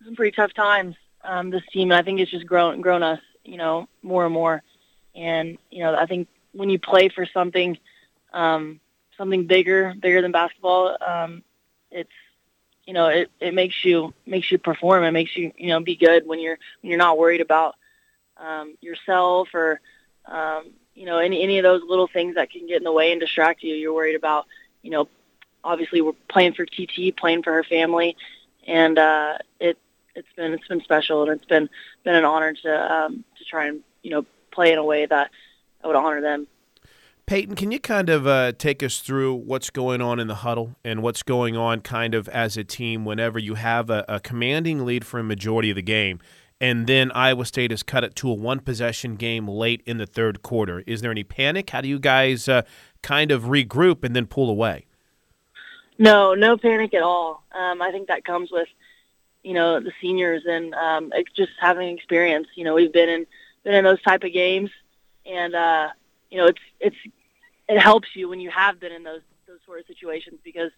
some 0.05 0.15
pretty 0.15 0.34
tough 0.34 0.53
times. 0.53 0.95
Um, 1.21 1.49
this 1.49 1.63
team, 1.73 1.91
and 1.91 1.99
I 1.99 2.03
think 2.03 2.21
it's 2.21 2.32
just 2.32 2.45
grown 2.45 2.79
grown 2.79 3.03
us, 3.03 3.19
you 3.43 3.58
know, 3.58 3.89
more 4.01 4.23
and 4.23 4.34
more. 4.34 4.63
And 5.13 5.58
you 5.69 5.84
know, 5.84 5.95
I 5.95 6.05
think 6.05 6.29
when 6.53 6.69
you 6.69 6.79
play 6.79 7.10
for 7.10 7.25
something, 7.25 7.77
um, 8.32 8.79
something 9.17 9.45
bigger, 9.45 9.93
bigger 9.99 10.21
than 10.21 10.32
basketball, 10.32 10.95
um, 11.05 11.43
it's 11.91 12.10
you 12.89 12.93
know, 12.93 13.06
it, 13.06 13.30
it 13.39 13.54
makes 13.54 13.86
you 13.86 14.15
makes 14.25 14.52
you 14.52 14.58
perform. 14.58 15.04
It 15.04 15.12
makes 15.12 15.38
you 15.38 15.52
you 15.60 15.67
know 15.67 15.80
be 15.80 15.95
good 15.95 16.25
when 16.25 16.39
you're 16.39 16.58
when 16.82 16.89
you're 16.89 16.97
not 16.97 17.19
worried 17.19 17.39
about 17.39 17.75
um, 18.36 18.73
yourself 18.82 19.49
or 19.54 19.80
um, 20.25 20.71
you 20.95 21.06
know 21.06 21.19
any 21.19 21.43
any 21.43 21.60
of 21.60 21.63
those 21.63 21.84
little 21.88 22.08
things 22.08 22.34
that 22.34 22.49
can 22.49 22.65
get 22.65 22.78
in 22.78 22.84
the 22.84 22.91
way 22.91 23.12
and 23.12 23.21
distract 23.21 23.62
you. 23.62 23.75
You're 23.75 23.93
worried 23.93 24.15
about 24.15 24.47
you 24.82 24.89
know 24.89 25.08
obviously 25.63 26.02
we're 26.02 26.13
playing 26.30 26.54
for 26.54 26.65
TT, 26.65 27.15
playing 27.15 27.43
for 27.43 27.54
her 27.54 27.63
family, 27.63 28.17
and 28.65 28.97
uh, 28.97 29.38
it 29.60 29.78
it's 30.15 30.34
been 30.36 30.54
it's 30.54 30.67
been 30.67 30.82
special 30.82 31.21
and 31.21 31.32
it's 31.32 31.45
been 31.45 31.69
been 32.04 32.15
an 32.15 32.25
honor 32.25 32.54
to 32.54 32.91
um, 32.91 33.23
to 33.38 33.45
try 33.45 33.67
and 33.67 33.82
you 34.02 34.10
know 34.10 34.25
play 34.49 34.71
in 34.71 34.80
a 34.80 34.84
way 34.84 35.06
that 35.06 35.30
I 35.84 35.88
would 35.88 35.95
honor 35.95 36.21
them. 36.21 36.47
Peyton, 37.29 37.55
can 37.55 37.71
you 37.71 37.79
kind 37.79 38.09
of 38.09 38.25
uh, 38.25 38.53
take 38.53 38.81
us 38.81 38.97
through 38.97 39.35
what's 39.35 39.69
going 39.69 40.01
on 40.01 40.19
in 40.19 40.25
the 40.25 40.33
huddle 40.33 40.75
and 40.83 41.03
what's 41.03 41.21
going 41.21 41.55
on 41.55 41.81
kind 41.81 42.15
of 42.15 42.27
as 42.29 42.57
a 42.57 42.63
team 42.63 43.05
whenever 43.05 43.37
you 43.37 43.53
have 43.53 43.91
a, 43.91 44.03
a 44.07 44.19
commanding 44.19 44.83
lead 44.83 45.05
for 45.05 45.19
a 45.19 45.23
majority 45.23 45.69
of 45.69 45.75
the 45.75 45.83
game? 45.83 46.19
and 46.59 46.87
then 46.87 47.11
Iowa 47.11 47.45
State 47.45 47.69
has 47.69 47.83
cut 47.83 48.03
it 48.03 48.15
to 48.17 48.31
a 48.31 48.33
one 48.33 48.59
possession 48.59 49.15
game 49.15 49.47
late 49.47 49.83
in 49.85 49.97
the 49.97 50.07
third 50.07 50.41
quarter. 50.41 50.83
Is 50.87 51.01
there 51.01 51.11
any 51.11 51.23
panic? 51.23 51.69
How 51.69 51.81
do 51.81 51.87
you 51.87 51.99
guys 51.99 52.49
uh, 52.49 52.63
kind 53.03 53.31
of 53.31 53.43
regroup 53.43 54.03
and 54.03 54.15
then 54.15 54.25
pull 54.25 54.49
away? 54.49 54.87
No, 55.99 56.33
no 56.33 56.57
panic 56.57 56.95
at 56.95 57.03
all. 57.03 57.43
Um, 57.51 57.81
I 57.81 57.91
think 57.91 58.07
that 58.07 58.25
comes 58.25 58.51
with 58.51 58.67
you 59.43 59.53
know 59.53 59.79
the 59.79 59.91
seniors 60.01 60.43
and 60.49 60.73
um, 60.73 61.13
just 61.35 61.51
having 61.61 61.95
experience. 61.95 62.47
You 62.55 62.63
know, 62.63 62.73
we've 62.73 62.91
been 62.91 63.07
in 63.07 63.27
been 63.63 63.75
in 63.75 63.83
those 63.83 64.01
type 64.01 64.23
of 64.23 64.33
games, 64.33 64.71
and 65.27 65.53
uh, 65.53 65.89
you 66.31 66.39
know 66.39 66.47
it's 66.47 66.61
it's 66.81 66.97
it 67.69 67.79
helps 67.79 68.10
you 68.15 68.27
when 68.27 68.41
you 68.41 68.49
have 68.49 68.79
been 68.79 68.91
in 68.91 69.03
those 69.03 69.21
those 69.47 69.60
sort 69.65 69.79
of 69.79 69.86
situations 69.86 70.39
because 70.43 70.71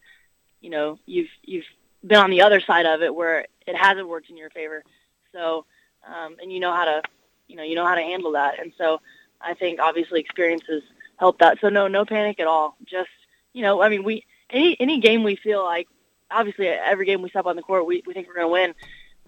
you 0.59 0.69
know 0.69 0.99
you've 1.05 1.29
you've 1.41 1.65
been 2.05 2.19
on 2.19 2.29
the 2.29 2.41
other 2.41 2.59
side 2.59 2.85
of 2.85 3.01
it 3.01 3.13
where 3.15 3.47
it 3.65 3.75
hasn't 3.75 4.07
worked 4.07 4.29
in 4.29 4.37
your 4.37 4.49
favor. 4.49 4.83
So 5.31 5.65
um, 6.05 6.35
and 6.41 6.51
you 6.51 6.59
know 6.59 6.73
how 6.73 6.85
to 6.85 7.01
you 7.47 7.55
know 7.55 7.63
you 7.63 7.75
know 7.75 7.85
how 7.85 7.95
to 7.95 8.01
handle 8.01 8.33
that. 8.33 8.59
And 8.59 8.73
so 8.77 8.99
I 9.39 9.53
think 9.53 9.79
obviously 9.79 10.19
experiences 10.19 10.83
help 11.17 11.39
that. 11.39 11.59
So 11.61 11.69
no 11.69 11.87
no 11.87 12.05
panic 12.05 12.39
at 12.39 12.47
all. 12.47 12.75
Just 12.85 13.09
you 13.53 13.61
know 13.61 13.81
I 13.81 13.89
mean 13.89 14.03
we 14.03 14.25
any 14.49 14.75
any 14.79 14.99
game 14.99 15.23
we 15.23 15.37
feel 15.37 15.63
like 15.63 15.87
obviously 16.29 16.67
every 16.67 17.05
game 17.05 17.21
we 17.21 17.29
step 17.29 17.45
on 17.45 17.55
the 17.55 17.61
court 17.61 17.85
we 17.85 18.03
we 18.05 18.13
think 18.13 18.27
we're 18.27 18.35
going 18.35 18.47
to 18.47 18.51
win, 18.51 18.73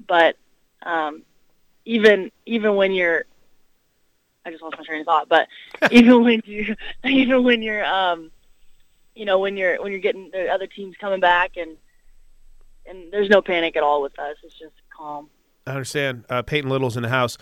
but 0.05 0.35
um, 0.81 1.23
even 1.85 2.29
even 2.45 2.75
when 2.75 2.91
you're 2.91 3.23
I 4.45 4.51
just 4.51 4.63
lost 4.63 4.75
my 4.77 4.83
train 4.83 5.01
of 5.01 5.05
thought. 5.05 5.29
But 5.29 5.47
even 5.91 6.23
when 6.23 6.41
you, 6.45 6.75
even 7.05 7.43
when 7.43 7.61
you're, 7.61 7.85
um, 7.85 8.31
you 9.15 9.25
know, 9.25 9.39
when 9.39 9.57
you're 9.57 9.81
when 9.81 9.91
you're 9.91 10.01
getting 10.01 10.29
the 10.31 10.47
other 10.47 10.67
teams 10.67 10.95
coming 10.99 11.19
back, 11.19 11.57
and 11.57 11.77
and 12.85 13.11
there's 13.11 13.29
no 13.29 13.41
panic 13.41 13.75
at 13.75 13.83
all 13.83 14.01
with 14.01 14.17
us. 14.19 14.37
It's 14.43 14.57
just 14.57 14.73
calm. 14.95 15.29
I 15.65 15.71
understand. 15.71 16.25
Uh, 16.29 16.41
Peyton 16.41 16.69
Little's 16.69 16.97
in 16.97 17.03
the 17.03 17.09
house. 17.09 17.37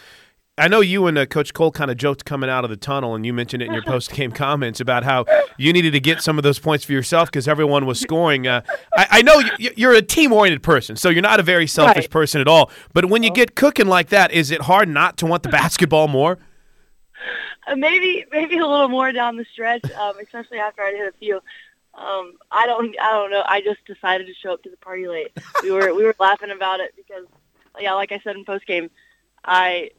I 0.58 0.68
know 0.68 0.82
you 0.82 1.08
and 1.08 1.18
uh, 1.18 1.26
Coach 1.26 1.54
Coale 1.54 1.72
kind 1.72 1.90
of 1.90 1.98
joked 1.98 2.26
coming 2.26 2.50
out 2.50 2.66
of 2.66 2.70
the 2.70 2.78
tunnel, 2.78 3.16
and 3.16 3.26
you 3.26 3.34
mentioned 3.34 3.64
it 3.64 3.68
in 3.68 3.74
your 3.74 3.84
post 3.88 4.12
game 4.12 4.32
comments 4.32 4.80
about 4.80 5.04
how 5.04 5.26
you 5.58 5.72
needed 5.72 5.92
to 5.94 6.00
get 6.00 6.22
some 6.22 6.38
of 6.38 6.44
those 6.44 6.60
points 6.60 6.84
for 6.84 6.92
yourself 6.92 7.32
because 7.32 7.48
everyone 7.48 7.86
was 7.86 8.00
scoring. 8.00 8.48
Uh, 8.48 8.62
I, 8.94 9.08
I, 9.10 9.22
know 9.22 9.42
you're 9.58 9.94
a 9.94 10.02
team 10.02 10.34
oriented 10.34 10.62
person, 10.62 10.98
so 10.98 11.10
you're 11.10 11.22
not 11.22 11.40
a 11.40 11.44
very 11.44 11.68
selfish 11.68 12.04
right. 12.04 12.10
person 12.10 12.42
at 12.42 12.48
all. 12.48 12.70
But 12.94 13.06
when 13.06 13.24
you 13.24 13.32
get 13.32 13.56
cooking 13.56 13.88
like 13.88 14.10
that, 14.10 14.32
is 14.32 14.52
it 14.52 14.64
hard 14.64 14.90
not 14.90 15.18
to 15.18 15.26
want 15.26 15.44
the 15.44 15.50
basketball 15.50 16.08
more? 16.08 16.38
Uh, 17.67 17.76
maybe 17.76 18.26
maybe 18.32 18.58
a 18.58 18.65
little 18.65 18.89
more 18.89 19.12
down 19.12 19.38
the 19.38 19.45
stretch, 19.52 19.89
um, 19.91 20.17
especially 20.19 20.58
after 20.58 20.82
I 20.82 20.91
hit 20.91 21.13
a 21.13 21.17
few. 21.17 21.41
Um, 21.93 22.34
I 22.50 22.65
don't 22.65 22.95
I 23.00 23.12
don't 23.12 23.32
know. 23.32 23.43
I 23.45 23.62
just 23.62 23.86
decided 23.86 24.28
to 24.28 24.34
show 24.34 24.54
up 24.54 24.63
to 24.63 24.69
the 24.69 24.78
party 24.78 25.08
late. 25.08 25.32
We 25.62 25.71
were 25.71 25.93
we 25.93 26.04
were 26.04 26.15
laughing 26.19 26.52
about 26.52 26.80
it 26.80 26.93
because 26.95 27.26
yeah, 27.80 27.93
like 27.93 28.12
I 28.12 28.19
said 28.24 28.36
in 28.36 28.45
post 28.45 28.65
game, 28.65 28.89
I 29.43 29.91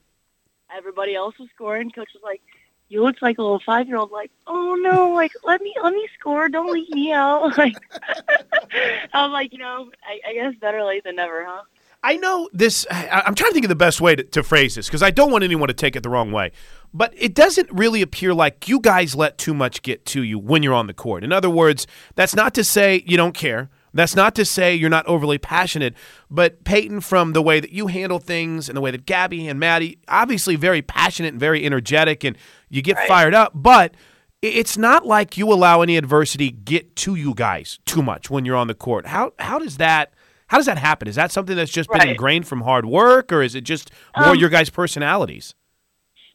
everybody 0.75 1.14
else 1.14 1.38
was 1.38 1.48
scoring. 1.55 1.90
Coach 1.90 2.09
was 2.14 2.22
like, 2.22 2.40
"You 2.88 3.03
look 3.03 3.20
like 3.20 3.38
a 3.38 3.42
little 3.42 3.61
five 3.64 3.87
year 3.87 3.96
old." 3.96 4.11
Like, 4.11 4.31
oh 4.46 4.75
no, 4.75 5.12
like 5.12 5.33
let 5.44 5.61
me 5.61 5.75
let 5.83 5.92
me 5.92 6.09
score. 6.18 6.48
Don't 6.48 6.72
leave 6.72 6.90
me 6.90 7.12
out. 7.12 7.57
Like, 7.59 7.75
I 9.12 9.25
was 9.25 9.33
like, 9.33 9.53
you 9.53 9.59
know, 9.59 9.90
I, 10.05 10.31
I 10.31 10.35
guess 10.35 10.55
better 10.59 10.83
late 10.83 11.05
than 11.05 11.16
never, 11.16 11.44
huh? 11.44 11.62
I 12.03 12.16
know 12.16 12.48
this. 12.53 12.87
I'm 12.90 13.35
trying 13.35 13.51
to 13.51 13.55
think 13.55 13.64
of 13.64 13.68
the 13.68 13.77
best 13.77 14.01
way 14.01 14.16
to, 14.16 14.25
to 14.25 14.42
phrase 14.42 14.75
this 14.75 14.87
because 14.87 15.03
I 15.03 15.11
don't 15.11 15.31
want 15.31 15.44
anyone 15.44 15.68
to 15.68 15.75
take 15.75 15.94
it 15.94 16.03
the 16.03 16.09
wrong 16.09 16.33
way. 16.33 16.51
But 16.95 17.15
it 17.17 17.35
doesn't 17.35 17.71
really 17.73 18.03
appear 18.03 18.35
like 18.35 18.69
you 18.69 18.81
guys 18.81 19.15
let 19.15 19.39
too 19.39 19.55
much 19.55 19.83
get 19.83 20.05
to 20.07 20.23
you 20.23 20.39
when 20.39 20.63
you're 20.63 20.75
on 20.75 20.87
the 20.87 20.95
court. 20.95 21.25
In 21.25 21.33
other 21.33 21.49
words, 21.49 21.87
that's 22.17 22.35
not 22.35 22.55
to 22.55 22.65
say 22.65 23.03
you 23.07 23.17
don't 23.17 23.35
care. 23.35 23.71
That's 23.95 24.17
not 24.17 24.35
to 24.37 24.45
say 24.45 24.75
you're 24.75 24.91
not 24.91 25.07
overly 25.07 25.39
passionate, 25.39 25.95
but 26.31 26.65
Peyton, 26.65 27.01
from 27.01 27.35
the 27.35 27.43
way 27.43 27.61
that 27.61 27.73
you 27.73 27.89
handle 27.89 28.19
things 28.19 28.69
and 28.69 28.77
the 28.77 28.81
way 28.81 28.91
that 28.91 29.05
Gabby 29.05 29.47
and 29.49 29.61
Maddie, 29.61 29.99
obviously 30.09 30.57
very 30.57 30.81
passionate 30.81 31.29
and 31.29 31.41
very 31.41 31.65
energetic, 31.65 32.25
and 32.25 32.37
you 32.71 32.81
get 32.81 32.97
right. 32.97 33.09
fired 33.09 33.35
up, 33.35 33.53
but 33.55 33.95
it's 34.41 34.77
not 34.79 35.07
like 35.07 35.37
you 35.37 35.53
allow 35.53 35.83
any 35.83 35.97
adversity 35.97 36.51
get 36.51 36.97
to 36.97 37.15
you 37.15 37.35
guys 37.35 37.79
too 37.85 38.03
much 38.03 38.31
when 38.31 38.45
you're 38.45 38.57
on 38.57 38.67
the 38.67 38.75
court. 38.75 39.07
How 39.07 39.33
how 39.39 39.59
does 39.59 39.77
that 39.77 40.15
how 40.49 40.57
does 40.57 40.67
that 40.67 40.79
happen? 40.79 41.07
Is 41.07 41.15
that 41.15 41.31
something 41.31 41.57
that's 41.57 41.71
just 41.71 41.91
been 41.91 42.09
ingrained 42.09 42.47
from 42.47 42.63
hard 42.63 42.85
work, 42.85 43.33
or 43.33 43.43
is 43.43 43.55
it 43.55 43.63
just 43.63 43.91
more 44.17 44.31
um, 44.31 44.39
your 44.39 44.49
guys' 44.49 44.69
personalities? 44.71 45.55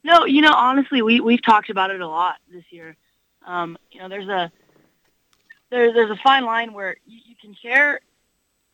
No, 0.08 0.24
you 0.24 0.40
know, 0.40 0.54
honestly, 0.54 1.02
we 1.02 1.20
we've 1.20 1.42
talked 1.42 1.70
about 1.70 1.92
it 1.92 2.00
a 2.00 2.08
lot 2.08 2.38
this 2.50 2.64
year. 2.70 2.96
Um, 3.46 3.78
you 3.92 4.00
know, 4.00 4.08
there's 4.08 4.30
a 4.30 4.50
there's 5.70 5.94
there's 5.94 6.10
a 6.10 6.16
fine 6.24 6.46
line 6.46 6.72
where 6.72 6.96
you, 7.06 7.20
you 7.26 7.36
can 7.42 7.54
care. 7.54 8.00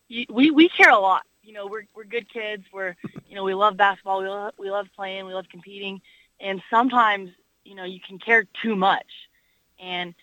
You, 0.10 0.28
we 0.30 0.52
we 0.52 0.70
care 0.70 0.92
a 0.92 1.00
lot. 1.00 1.24
You 1.42 1.54
know, 1.54 1.66
we're 1.66 1.86
we're 1.96 2.04
good 2.04 2.32
kids. 2.32 2.66
We're 2.72 2.96
you 3.28 3.34
know 3.34 3.44
we 3.44 3.56
love 3.56 3.78
basketball. 3.78 4.22
We 4.22 4.28
love, 4.30 4.54
we 4.60 4.70
love 4.70 4.86
playing. 4.96 5.26
We 5.26 5.34
love 5.34 5.46
competing. 5.50 6.02
And 6.40 6.62
sometimes 6.70 7.32
you 7.66 7.74
know 7.74 7.84
you 7.84 8.00
can 8.00 8.20
care 8.20 8.46
too 8.62 8.76
much, 8.76 9.12
and 9.80 10.14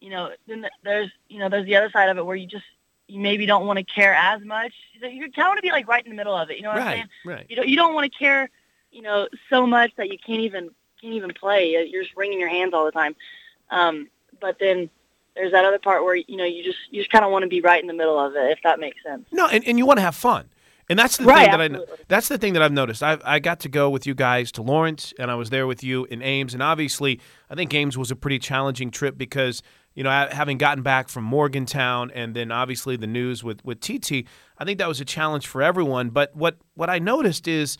you 0.00 0.10
know 0.10 0.30
then 0.46 0.68
there's 0.84 1.10
you 1.28 1.40
know 1.40 1.48
there's 1.48 1.66
the 1.66 1.74
other 1.74 1.90
side 1.90 2.10
of 2.10 2.16
it 2.16 2.24
where 2.24 2.36
you 2.36 2.46
just 2.46 2.66
you 3.08 3.18
maybe 3.18 3.44
don't 3.44 3.66
want 3.66 3.80
to 3.80 3.84
care 3.84 4.14
as 4.14 4.40
much. 4.44 4.72
So 5.00 5.08
you 5.08 5.22
kind 5.32 5.32
of 5.38 5.46
want 5.46 5.58
to 5.58 5.62
be 5.62 5.72
like 5.72 5.88
right 5.88 6.04
in 6.04 6.10
the 6.10 6.16
middle 6.16 6.36
of 6.36 6.48
it. 6.50 6.58
You 6.58 6.62
know 6.62 6.68
what 6.68 6.78
right, 6.78 6.86
I'm 6.86 6.94
saying? 6.94 7.08
Right. 7.24 7.46
You 7.48 7.56
don't 7.56 7.68
you 7.68 7.76
don't 7.76 7.92
want 7.92 8.12
to 8.12 8.16
care, 8.16 8.48
you 8.94 9.02
know, 9.02 9.28
so 9.50 9.66
much 9.66 9.92
that 9.96 10.10
you 10.10 10.18
can't 10.24 10.40
even 10.40 10.70
can't 11.00 11.14
even 11.14 11.32
play. 11.34 11.70
You're 11.90 12.02
just 12.02 12.16
wringing 12.16 12.40
your 12.40 12.48
hands 12.48 12.72
all 12.72 12.84
the 12.84 12.92
time. 12.92 13.14
Um, 13.70 14.08
but 14.40 14.58
then, 14.58 14.88
there's 15.34 15.52
that 15.52 15.64
other 15.64 15.78
part 15.78 16.04
where 16.04 16.14
you 16.14 16.36
know 16.36 16.44
you 16.44 16.62
just 16.62 16.78
you 16.90 17.00
just 17.00 17.10
kind 17.10 17.24
of 17.24 17.30
want 17.30 17.42
to 17.42 17.48
be 17.48 17.60
right 17.60 17.80
in 17.80 17.88
the 17.88 17.94
middle 17.94 18.18
of 18.18 18.34
it, 18.36 18.50
if 18.50 18.60
that 18.62 18.78
makes 18.80 19.02
sense. 19.02 19.26
No, 19.32 19.48
and, 19.48 19.64
and 19.66 19.78
you 19.78 19.86
want 19.86 19.98
to 19.98 20.02
have 20.02 20.14
fun. 20.14 20.48
And 20.88 20.98
that's 20.98 21.16
the 21.16 21.24
Right, 21.24 21.50
thing 21.50 21.72
that 21.72 21.80
I 21.80 21.96
that's 22.08 22.28
the 22.28 22.36
thing 22.36 22.52
that 22.52 22.62
I've 22.62 22.72
noticed. 22.72 23.02
I 23.02 23.18
I 23.24 23.38
got 23.38 23.60
to 23.60 23.68
go 23.68 23.88
with 23.88 24.06
you 24.06 24.14
guys 24.14 24.52
to 24.52 24.62
Lawrence, 24.62 25.14
and 25.18 25.30
I 25.30 25.34
was 25.34 25.50
there 25.50 25.66
with 25.66 25.82
you 25.82 26.04
in 26.06 26.22
Ames, 26.22 26.52
and 26.52 26.62
obviously 26.62 27.20
I 27.48 27.54
think 27.54 27.72
Ames 27.72 27.96
was 27.96 28.10
a 28.10 28.16
pretty 28.16 28.38
challenging 28.38 28.90
trip 28.90 29.16
because 29.16 29.62
you 29.94 30.04
know 30.04 30.10
having 30.30 30.58
gotten 30.58 30.82
back 30.82 31.08
from 31.08 31.24
Morgantown, 31.24 32.10
and 32.10 32.36
then 32.36 32.52
obviously 32.52 32.96
the 32.96 33.06
news 33.06 33.42
with 33.42 33.64
with 33.64 33.80
TT, 33.80 34.26
I 34.58 34.64
think 34.66 34.78
that 34.78 34.88
was 34.88 35.00
a 35.00 35.06
challenge 35.06 35.46
for 35.46 35.62
everyone. 35.62 36.10
But 36.10 36.36
what 36.36 36.58
what 36.74 36.90
I 36.90 36.98
noticed 36.98 37.48
is 37.48 37.78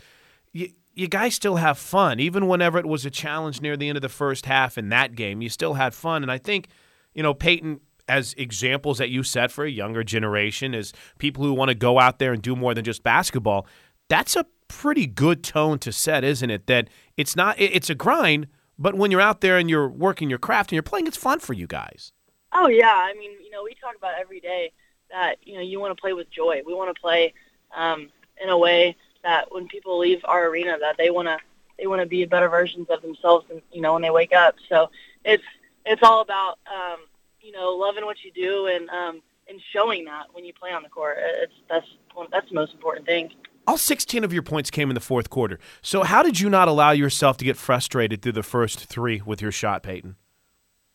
you, 0.55 0.71
you 0.95 1.09
guys 1.09 1.35
still 1.35 1.57
have 1.57 1.79
fun, 1.79 2.21
even 2.21 2.47
whenever 2.47 2.79
it 2.79 2.87
was 2.87 3.05
a 3.05 3.11
challenge 3.11 3.61
near 3.61 3.77
the 3.77 3.89
end 3.89 3.97
of 3.97 4.03
the 4.03 4.09
first 4.09 4.47
half 4.47 4.79
in 4.79 4.89
that 4.91 5.15
game. 5.15 5.43
You 5.43 5.49
still 5.49 5.75
had 5.75 5.95
fun, 5.95 6.23
and 6.23 6.31
I 6.31 6.39
think 6.39 6.69
you 7.15 7.23
know 7.23 7.35
Peyton 7.35 7.81
as 8.09 8.35
examples 8.35 8.99
that 8.99 9.09
you 9.09 9.23
set 9.23 9.51
for 9.51 9.65
a 9.65 9.71
younger 9.71 10.05
generation, 10.05 10.75
as 10.75 10.93
people 11.19 11.43
who 11.45 11.53
want 11.55 11.71
to 11.71 11.75
go 11.75 11.99
out 11.99 12.19
there 12.19 12.33
and 12.33 12.43
do 12.43 12.55
more 12.55 12.75
than 12.75 12.85
just 12.85 13.03
basketball. 13.03 13.67
That's 14.09 14.37
a 14.37 14.47
pretty 14.69 15.07
good 15.07 15.43
tone 15.43 15.79
to 15.81 15.93
set, 15.93 16.25
isn't 16.25 16.51
it? 16.51 16.67
That 16.67 16.89
it's 17.17 17.35
not 17.35 17.57
it's 17.59 17.91
a 17.91 17.95
grind, 17.95 18.47
but 18.79 18.95
when 18.95 19.11
you're 19.11 19.21
out 19.21 19.41
there 19.41 19.59
and 19.59 19.69
you're 19.69 19.89
working 19.89 20.31
your 20.31 20.39
craft 20.39 20.71
and 20.71 20.77
you're 20.77 20.83
playing, 20.83 21.07
it's 21.07 21.17
fun 21.17 21.41
for 21.41 21.53
you 21.53 21.67
guys. 21.67 22.13
Oh 22.53 22.69
yeah, 22.69 22.95
I 22.95 23.15
mean, 23.15 23.33
you 23.43 23.51
know, 23.51 23.65
we 23.65 23.75
talk 23.75 23.97
about 23.97 24.15
every 24.21 24.41
day 24.41 24.73
that 25.11 25.39
you 25.43 25.55
know 25.55 25.61
you 25.61 25.81
want 25.81 25.97
to 25.97 26.01
play 26.01 26.13
with 26.13 26.31
joy. 26.31 26.63
We 26.67 26.75
want 26.75 26.95
to 26.95 27.01
play 27.01 27.35
um, 27.75 28.11
in 28.41 28.49
a 28.49 28.59
way 28.59 28.97
that 29.25 29.53
when 29.53 29.67
people 29.67 29.99
leave 29.99 30.21
our 30.25 30.47
arena, 30.47 30.79
that 30.81 30.97
they 30.97 31.11
want 31.11 31.27
to 31.27 31.39
they 31.79 31.89
want 31.89 32.01
to 32.01 32.07
be 32.07 32.25
better 32.25 32.49
versions 32.49 32.87
of 32.89 33.03
themselves, 33.03 33.47
and 33.51 33.61
you 33.73 33.81
know, 33.81 33.95
when 33.95 34.03
they 34.03 34.11
wake 34.11 34.33
up. 34.33 34.55
So 34.69 34.91
it's 35.25 35.43
it's 35.85 36.03
all 36.03 36.21
about 36.21 36.59
um, 36.73 37.01
you 37.41 37.53
know 37.53 37.71
loving 37.71 38.05
what 38.05 38.19
you 38.25 38.31
do 38.33 38.67
and 38.67 38.89
um, 38.91 39.23
and 39.49 39.61
showing 39.73 40.05
that 40.05 40.27
when 40.33 40.45
you 40.45 40.53
play 40.53 40.71
on 40.71 40.83
the 40.83 40.89
court. 40.89 41.17
It's 41.19 41.53
that's 41.69 41.87
one, 42.15 42.29
that's 42.31 42.49
the 42.49 42.55
most 42.55 42.73
important 42.73 43.07
thing. 43.07 43.33
All 43.67 43.79
16 43.79 44.25
of 44.25 44.33
your 44.33 44.43
points 44.43 44.71
came 44.71 44.91
in 44.91 44.95
the 44.95 45.01
fourth 45.01 45.31
quarter. 45.31 45.59
So 45.81 46.03
how 46.03 46.23
did 46.23 46.39
you 46.39 46.51
not 46.51 46.69
allow 46.69 46.91
yourself 46.91 47.39
to 47.39 47.47
get 47.47 47.57
frustrated 47.57 48.21
through 48.21 48.33
the 48.33 48.43
first 48.43 48.85
three 48.85 49.23
with 49.25 49.41
your 49.41 49.53
shot, 49.53 49.83
Peyton? 49.83 50.17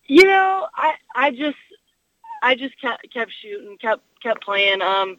You 0.06 0.24
know, 0.26 0.68
I 0.76 0.94
I 1.16 1.32
just 1.32 1.58
I 2.42 2.56
just 2.56 2.80
kept 2.80 3.12
kept 3.12 3.32
shooting, 3.42 3.78
kept 3.80 4.02
kept 4.22 4.44
playing. 4.44 4.82
Um, 4.82 5.18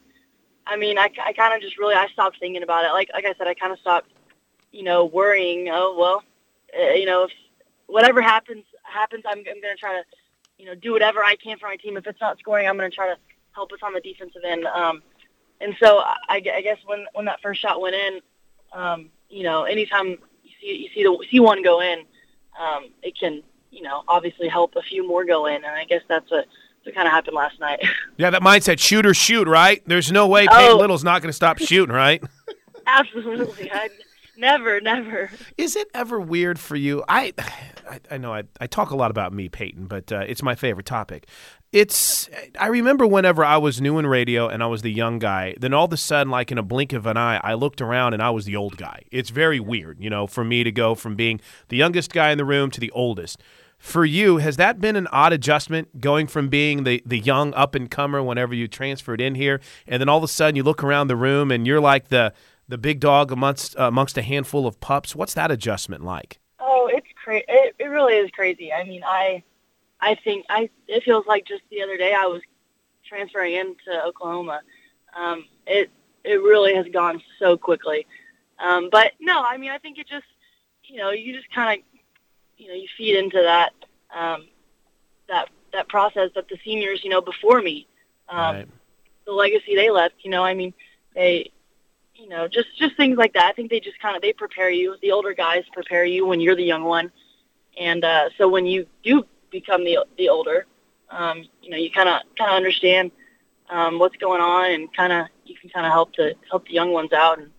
I 0.66 0.76
mean, 0.76 0.98
I, 0.98 1.10
I 1.24 1.32
kind 1.32 1.54
of 1.54 1.60
just 1.60 1.78
really 1.78 1.94
I 1.94 2.06
stopped 2.08 2.38
thinking 2.38 2.62
about 2.62 2.84
it. 2.84 2.92
Like 2.92 3.10
like 3.12 3.24
I 3.24 3.34
said, 3.36 3.46
I 3.46 3.54
kind 3.54 3.72
of 3.72 3.78
stopped, 3.78 4.10
you 4.72 4.82
know, 4.82 5.04
worrying. 5.04 5.68
Oh 5.70 5.96
well, 5.98 6.22
uh, 6.78 6.92
you 6.92 7.06
know, 7.06 7.24
if 7.24 7.30
whatever 7.86 8.20
happens 8.20 8.64
happens, 8.82 9.24
I'm 9.26 9.38
I'm 9.38 9.60
gonna 9.60 9.76
try 9.78 9.92
to, 9.92 10.04
you 10.58 10.66
know, 10.66 10.74
do 10.74 10.92
whatever 10.92 11.24
I 11.24 11.36
can 11.36 11.58
for 11.58 11.66
my 11.66 11.76
team. 11.76 11.96
If 11.96 12.06
it's 12.06 12.20
not 12.20 12.38
scoring, 12.38 12.68
I'm 12.68 12.76
gonna 12.76 12.90
try 12.90 13.08
to 13.08 13.16
help 13.52 13.72
us 13.72 13.80
on 13.82 13.92
the 13.92 14.00
defensive 14.00 14.42
end. 14.44 14.64
Um, 14.66 15.02
and 15.60 15.76
so 15.80 15.98
I, 15.98 16.14
I 16.28 16.60
guess 16.62 16.78
when 16.86 17.06
when 17.14 17.24
that 17.26 17.40
first 17.42 17.60
shot 17.60 17.80
went 17.80 17.94
in, 17.94 18.20
um, 18.72 19.10
you 19.28 19.42
know, 19.42 19.64
anytime 19.64 20.06
you 20.42 20.50
see 20.60 20.76
you 20.82 20.88
see 20.94 21.02
the 21.02 21.26
see 21.30 21.40
one 21.40 21.62
go 21.62 21.80
in, 21.80 22.00
um, 22.60 22.90
it 23.02 23.18
can 23.18 23.42
you 23.70 23.82
know 23.82 24.02
obviously 24.08 24.48
help 24.48 24.76
a 24.76 24.82
few 24.82 25.06
more 25.06 25.24
go 25.24 25.46
in, 25.46 25.56
and 25.56 25.66
I 25.66 25.84
guess 25.84 26.02
that's 26.08 26.30
what 26.30 26.46
kind 26.94 27.06
of 27.06 27.12
happened 27.12 27.34
last 27.36 27.58
night. 27.60 27.80
Yeah, 28.16 28.28
that 28.30 28.42
mindset, 28.42 28.78
shoot 28.78 29.06
or 29.06 29.14
shoot, 29.14 29.48
right? 29.48 29.82
There's 29.86 30.12
no 30.12 30.26
way 30.26 30.46
Peyton 30.46 30.72
Oh. 30.72 30.76
Little's 30.76 31.02
not 31.02 31.22
going 31.22 31.30
to 31.30 31.34
stop 31.34 31.56
shooting, 31.58 31.94
right? 31.94 32.22
Absolutely, 32.86 33.72
I 33.72 33.88
never, 34.36 34.78
never. 34.80 35.30
Is 35.56 35.74
it 35.74 35.88
ever 35.94 36.20
weird 36.20 36.58
for 36.58 36.76
you? 36.76 37.02
I, 37.08 37.32
I, 37.88 38.00
I 38.10 38.18
know 38.18 38.34
I, 38.34 38.42
I 38.60 38.66
talk 38.66 38.90
a 38.90 38.96
lot 38.96 39.10
about 39.10 39.32
me, 39.32 39.48
Peyton, 39.48 39.86
but 39.86 40.12
uh, 40.12 40.24
it's 40.26 40.42
my 40.42 40.54
favorite 40.54 40.84
topic. 40.86 41.26
It's 41.72 42.28
I 42.58 42.66
remember 42.66 43.06
whenever 43.06 43.42
I 43.44 43.56
was 43.56 43.80
new 43.80 43.96
in 43.98 44.06
radio 44.06 44.48
and 44.48 44.62
I 44.62 44.66
was 44.66 44.82
the 44.82 44.92
young 44.92 45.18
guy, 45.18 45.54
then 45.58 45.72
all 45.72 45.84
of 45.84 45.92
a 45.92 45.96
sudden, 45.96 46.30
like 46.30 46.50
in 46.50 46.58
a 46.58 46.62
blink 46.64 46.92
of 46.92 47.06
an 47.06 47.16
eye, 47.16 47.40
I 47.42 47.54
looked 47.54 47.80
around 47.80 48.12
and 48.12 48.22
I 48.22 48.30
was 48.30 48.44
the 48.44 48.56
old 48.56 48.76
guy. 48.76 49.02
It's 49.12 49.30
very 49.30 49.60
weird, 49.60 49.98
you 50.00 50.10
know, 50.10 50.26
for 50.26 50.44
me 50.44 50.64
to 50.64 50.72
go 50.72 50.94
from 50.94 51.14
being 51.14 51.40
the 51.68 51.76
youngest 51.76 52.12
guy 52.12 52.32
in 52.32 52.38
the 52.38 52.44
room 52.44 52.70
to 52.72 52.80
the 52.80 52.90
oldest. 52.90 53.40
For 53.80 54.04
you, 54.04 54.36
has 54.36 54.58
that 54.58 54.78
been 54.78 54.94
an 54.94 55.06
odd 55.06 55.32
adjustment 55.32 56.02
going 56.02 56.26
from 56.26 56.50
being 56.50 56.84
the, 56.84 57.02
the 57.06 57.18
young 57.18 57.54
up 57.54 57.74
and 57.74 57.90
comer 57.90 58.22
whenever 58.22 58.54
you 58.54 58.68
transferred 58.68 59.22
in 59.22 59.34
here, 59.34 59.58
and 59.86 59.98
then 60.00 60.08
all 60.08 60.18
of 60.18 60.22
a 60.22 60.28
sudden 60.28 60.54
you 60.54 60.62
look 60.62 60.84
around 60.84 61.08
the 61.08 61.16
room 61.16 61.50
and 61.50 61.66
you're 61.66 61.80
like 61.80 62.08
the 62.08 62.34
the 62.68 62.76
big 62.76 63.00
dog 63.00 63.32
amongst 63.32 63.76
uh, 63.78 63.84
amongst 63.84 64.18
a 64.18 64.22
handful 64.22 64.66
of 64.66 64.78
pups? 64.80 65.16
What's 65.16 65.32
that 65.32 65.50
adjustment 65.50 66.04
like? 66.04 66.38
Oh, 66.58 66.90
it's 66.92 67.06
crazy. 67.24 67.46
It, 67.48 67.74
it 67.78 67.86
really 67.86 68.14
is 68.14 68.30
crazy. 68.32 68.70
I 68.70 68.84
mean, 68.84 69.02
I, 69.02 69.42
I 69.98 70.14
think 70.14 70.44
I. 70.50 70.68
It 70.86 71.02
feels 71.02 71.26
like 71.26 71.46
just 71.46 71.62
the 71.70 71.82
other 71.82 71.96
day 71.96 72.14
I 72.14 72.26
was 72.26 72.42
transferring 73.04 73.54
into 73.54 74.04
Oklahoma. 74.04 74.60
Um, 75.16 75.46
it 75.66 75.90
it 76.22 76.36
really 76.42 76.74
has 76.74 76.86
gone 76.92 77.22
so 77.38 77.56
quickly. 77.56 78.06
Um, 78.58 78.90
but 78.92 79.12
no, 79.20 79.42
I 79.42 79.56
mean, 79.56 79.70
I 79.70 79.78
think 79.78 79.98
it 79.98 80.06
just, 80.06 80.26
you 80.84 80.98
know, 80.98 81.10
you 81.10 81.34
just 81.34 81.50
kind 81.50 81.80
of, 81.80 81.84
you 82.60 82.68
know, 82.68 82.74
you 82.74 82.86
feed 82.96 83.16
into 83.16 83.40
that, 83.42 83.72
um, 84.14 84.46
that 85.28 85.48
that 85.72 85.88
process 85.88 86.30
that 86.34 86.48
the 86.48 86.58
seniors, 86.64 87.02
you 87.04 87.10
know, 87.10 87.20
before 87.20 87.62
me, 87.62 87.86
um, 88.28 88.56
Right. 88.56 88.68
the 89.24 89.32
legacy 89.32 89.74
they 89.74 89.90
left. 89.90 90.16
You 90.22 90.30
know, 90.30 90.44
I 90.44 90.54
mean, 90.54 90.74
they, 91.14 91.50
you 92.14 92.28
know, 92.28 92.48
just 92.48 92.68
just 92.76 92.96
things 92.96 93.16
like 93.16 93.32
that. 93.34 93.46
I 93.46 93.52
think 93.52 93.70
they 93.70 93.80
just 93.80 93.98
kind 94.00 94.14
of 94.16 94.22
they 94.22 94.32
prepare 94.32 94.70
you. 94.70 94.96
The 95.00 95.12
older 95.12 95.32
guys 95.32 95.64
prepare 95.72 96.04
you 96.04 96.26
when 96.26 96.40
you're 96.40 96.56
the 96.56 96.64
young 96.64 96.84
one, 96.84 97.10
and 97.78 98.04
uh, 98.04 98.30
so 98.36 98.48
when 98.48 98.66
you 98.66 98.86
do 99.02 99.24
become 99.50 99.84
the 99.84 100.04
the 100.18 100.28
older, 100.28 100.66
um, 101.10 101.44
you 101.62 101.70
know, 101.70 101.76
you 101.76 101.90
kind 101.90 102.08
of 102.08 102.22
kind 102.36 102.50
of 102.50 102.56
understand 102.56 103.10
um, 103.70 103.98
what's 103.98 104.16
going 104.16 104.40
on, 104.42 104.70
and 104.72 104.94
kind 104.94 105.12
of 105.12 105.26
you 105.46 105.56
can 105.56 105.70
kind 105.70 105.86
of 105.86 105.92
help 105.92 106.12
to 106.14 106.34
help 106.50 106.66
the 106.66 106.74
young 106.74 106.92
ones 106.92 107.12
out. 107.12 107.38
And 107.38 107.50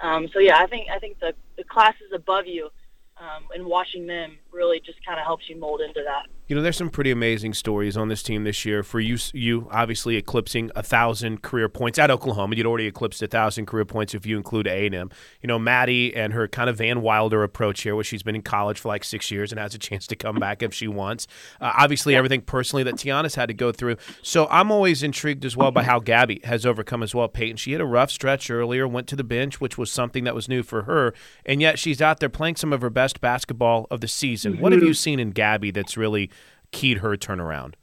um, 0.00 0.28
so 0.32 0.40
yeah, 0.40 0.58
I 0.58 0.66
think 0.66 0.90
I 0.90 0.98
think 0.98 1.20
the 1.20 1.34
the 1.56 1.64
classes 1.64 2.12
above 2.12 2.46
you. 2.46 2.70
Um, 3.18 3.44
and 3.54 3.66
watching 3.66 4.06
them 4.06 4.38
really 4.50 4.80
just 4.84 5.04
kind 5.06 5.20
of 5.20 5.26
helps 5.26 5.44
you 5.48 5.58
mold 5.58 5.80
into 5.80 6.02
that. 6.04 6.26
You 6.52 6.56
know, 6.56 6.62
there's 6.62 6.76
some 6.76 6.90
pretty 6.90 7.10
amazing 7.10 7.54
stories 7.54 7.96
on 7.96 8.08
this 8.08 8.22
team 8.22 8.44
this 8.44 8.66
year. 8.66 8.82
For 8.82 9.00
you, 9.00 9.16
you 9.32 9.68
obviously 9.70 10.16
eclipsing 10.16 10.70
a 10.76 10.82
thousand 10.82 11.40
career 11.40 11.66
points 11.70 11.98
at 11.98 12.10
Oklahoma. 12.10 12.56
You'd 12.56 12.66
already 12.66 12.86
eclipsed 12.86 13.22
a 13.22 13.26
thousand 13.26 13.64
career 13.64 13.86
points 13.86 14.14
if 14.14 14.26
you 14.26 14.36
include 14.36 14.66
A 14.66 14.84
and 14.84 14.94
M. 14.94 15.10
You 15.40 15.46
know, 15.46 15.58
Maddie 15.58 16.14
and 16.14 16.34
her 16.34 16.46
kind 16.46 16.68
of 16.68 16.76
Van 16.76 17.00
Wilder 17.00 17.42
approach 17.42 17.80
here, 17.80 17.94
where 17.94 18.04
she's 18.04 18.22
been 18.22 18.34
in 18.34 18.42
college 18.42 18.78
for 18.78 18.88
like 18.88 19.02
six 19.02 19.30
years 19.30 19.50
and 19.50 19.58
has 19.58 19.74
a 19.74 19.78
chance 19.78 20.06
to 20.08 20.14
come 20.14 20.36
back 20.36 20.62
if 20.62 20.74
she 20.74 20.86
wants. 20.88 21.26
Uh, 21.58 21.72
obviously, 21.78 22.14
everything 22.14 22.42
personally 22.42 22.82
that 22.82 22.96
Tiana's 22.96 23.34
had 23.34 23.46
to 23.46 23.54
go 23.54 23.72
through. 23.72 23.96
So 24.20 24.46
I'm 24.50 24.70
always 24.70 25.02
intrigued 25.02 25.46
as 25.46 25.56
well 25.56 25.70
by 25.70 25.84
how 25.84 26.00
Gabby 26.00 26.42
has 26.44 26.66
overcome 26.66 27.02
as 27.02 27.14
well. 27.14 27.28
Peyton, 27.28 27.56
she 27.56 27.72
had 27.72 27.80
a 27.80 27.86
rough 27.86 28.10
stretch 28.10 28.50
earlier, 28.50 28.86
went 28.86 29.06
to 29.06 29.16
the 29.16 29.24
bench, 29.24 29.58
which 29.58 29.78
was 29.78 29.90
something 29.90 30.24
that 30.24 30.34
was 30.34 30.50
new 30.50 30.62
for 30.62 30.82
her, 30.82 31.14
and 31.46 31.62
yet 31.62 31.78
she's 31.78 32.02
out 32.02 32.20
there 32.20 32.28
playing 32.28 32.56
some 32.56 32.74
of 32.74 32.82
her 32.82 32.90
best 32.90 33.22
basketball 33.22 33.86
of 33.90 34.02
the 34.02 34.08
season. 34.08 34.60
What 34.60 34.72
have 34.72 34.82
you 34.82 34.92
seen 34.92 35.18
in 35.18 35.30
Gabby 35.30 35.70
that's 35.70 35.96
really 35.96 36.28
keyed 36.72 36.98
her 36.98 37.16
turnaround? 37.16 37.74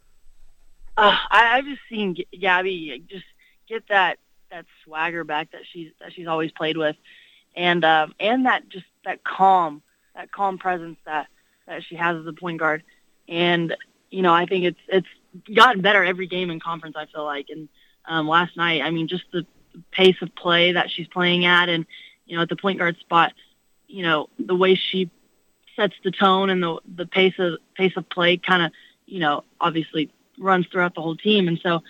Uh, 0.97 1.15
I, 1.29 1.57
I've 1.57 1.65
just 1.65 1.81
seen 1.89 2.15
G- 2.15 2.27
Gabby 2.37 3.01
just 3.09 3.25
get 3.67 3.87
that 3.87 4.19
that 4.51 4.65
swagger 4.83 5.23
back 5.23 5.51
that 5.51 5.61
she's 5.71 5.91
that 6.01 6.11
she's 6.13 6.27
always 6.27 6.51
played 6.51 6.75
with, 6.75 6.97
and 7.55 7.85
um, 7.85 8.13
and 8.19 8.45
that 8.45 8.67
just 8.67 8.85
that 9.05 9.23
calm 9.23 9.81
that 10.15 10.31
calm 10.31 10.57
presence 10.57 10.97
that 11.05 11.27
that 11.67 11.83
she 11.83 11.95
has 11.95 12.17
as 12.17 12.27
a 12.27 12.33
point 12.33 12.59
guard, 12.59 12.83
and 13.29 13.75
you 14.09 14.21
know 14.21 14.33
I 14.33 14.45
think 14.45 14.65
it's 14.65 14.79
it's 14.89 15.07
gotten 15.55 15.81
better 15.81 16.03
every 16.03 16.27
game 16.27 16.49
in 16.49 16.59
conference. 16.59 16.95
I 16.97 17.05
feel 17.05 17.23
like, 17.23 17.47
and 17.49 17.69
um, 18.05 18.27
last 18.27 18.57
night, 18.57 18.81
I 18.81 18.91
mean, 18.91 19.07
just 19.07 19.23
the 19.31 19.45
pace 19.91 20.17
of 20.21 20.35
play 20.35 20.73
that 20.73 20.89
she's 20.91 21.07
playing 21.07 21.45
at, 21.45 21.69
and 21.69 21.85
you 22.25 22.35
know 22.35 22.41
at 22.41 22.49
the 22.49 22.57
point 22.57 22.79
guard 22.79 22.97
spot, 22.99 23.33
you 23.87 24.03
know 24.03 24.27
the 24.37 24.55
way 24.55 24.75
she 24.75 25.09
sets 25.79 25.95
the 26.03 26.11
tone 26.11 26.49
and 26.49 26.61
the 26.61 26.77
the 26.95 27.05
pace 27.05 27.35
of 27.39 27.53
pace 27.75 27.93
of 27.95 28.07
play 28.09 28.35
kind 28.37 28.63
of 28.63 28.71
you 29.05 29.19
know 29.19 29.43
obviously 29.61 30.11
runs 30.37 30.67
throughout 30.67 30.93
the 30.93 31.01
whole 31.01 31.15
team. 31.15 31.47
And 31.47 31.59
so 31.61 31.81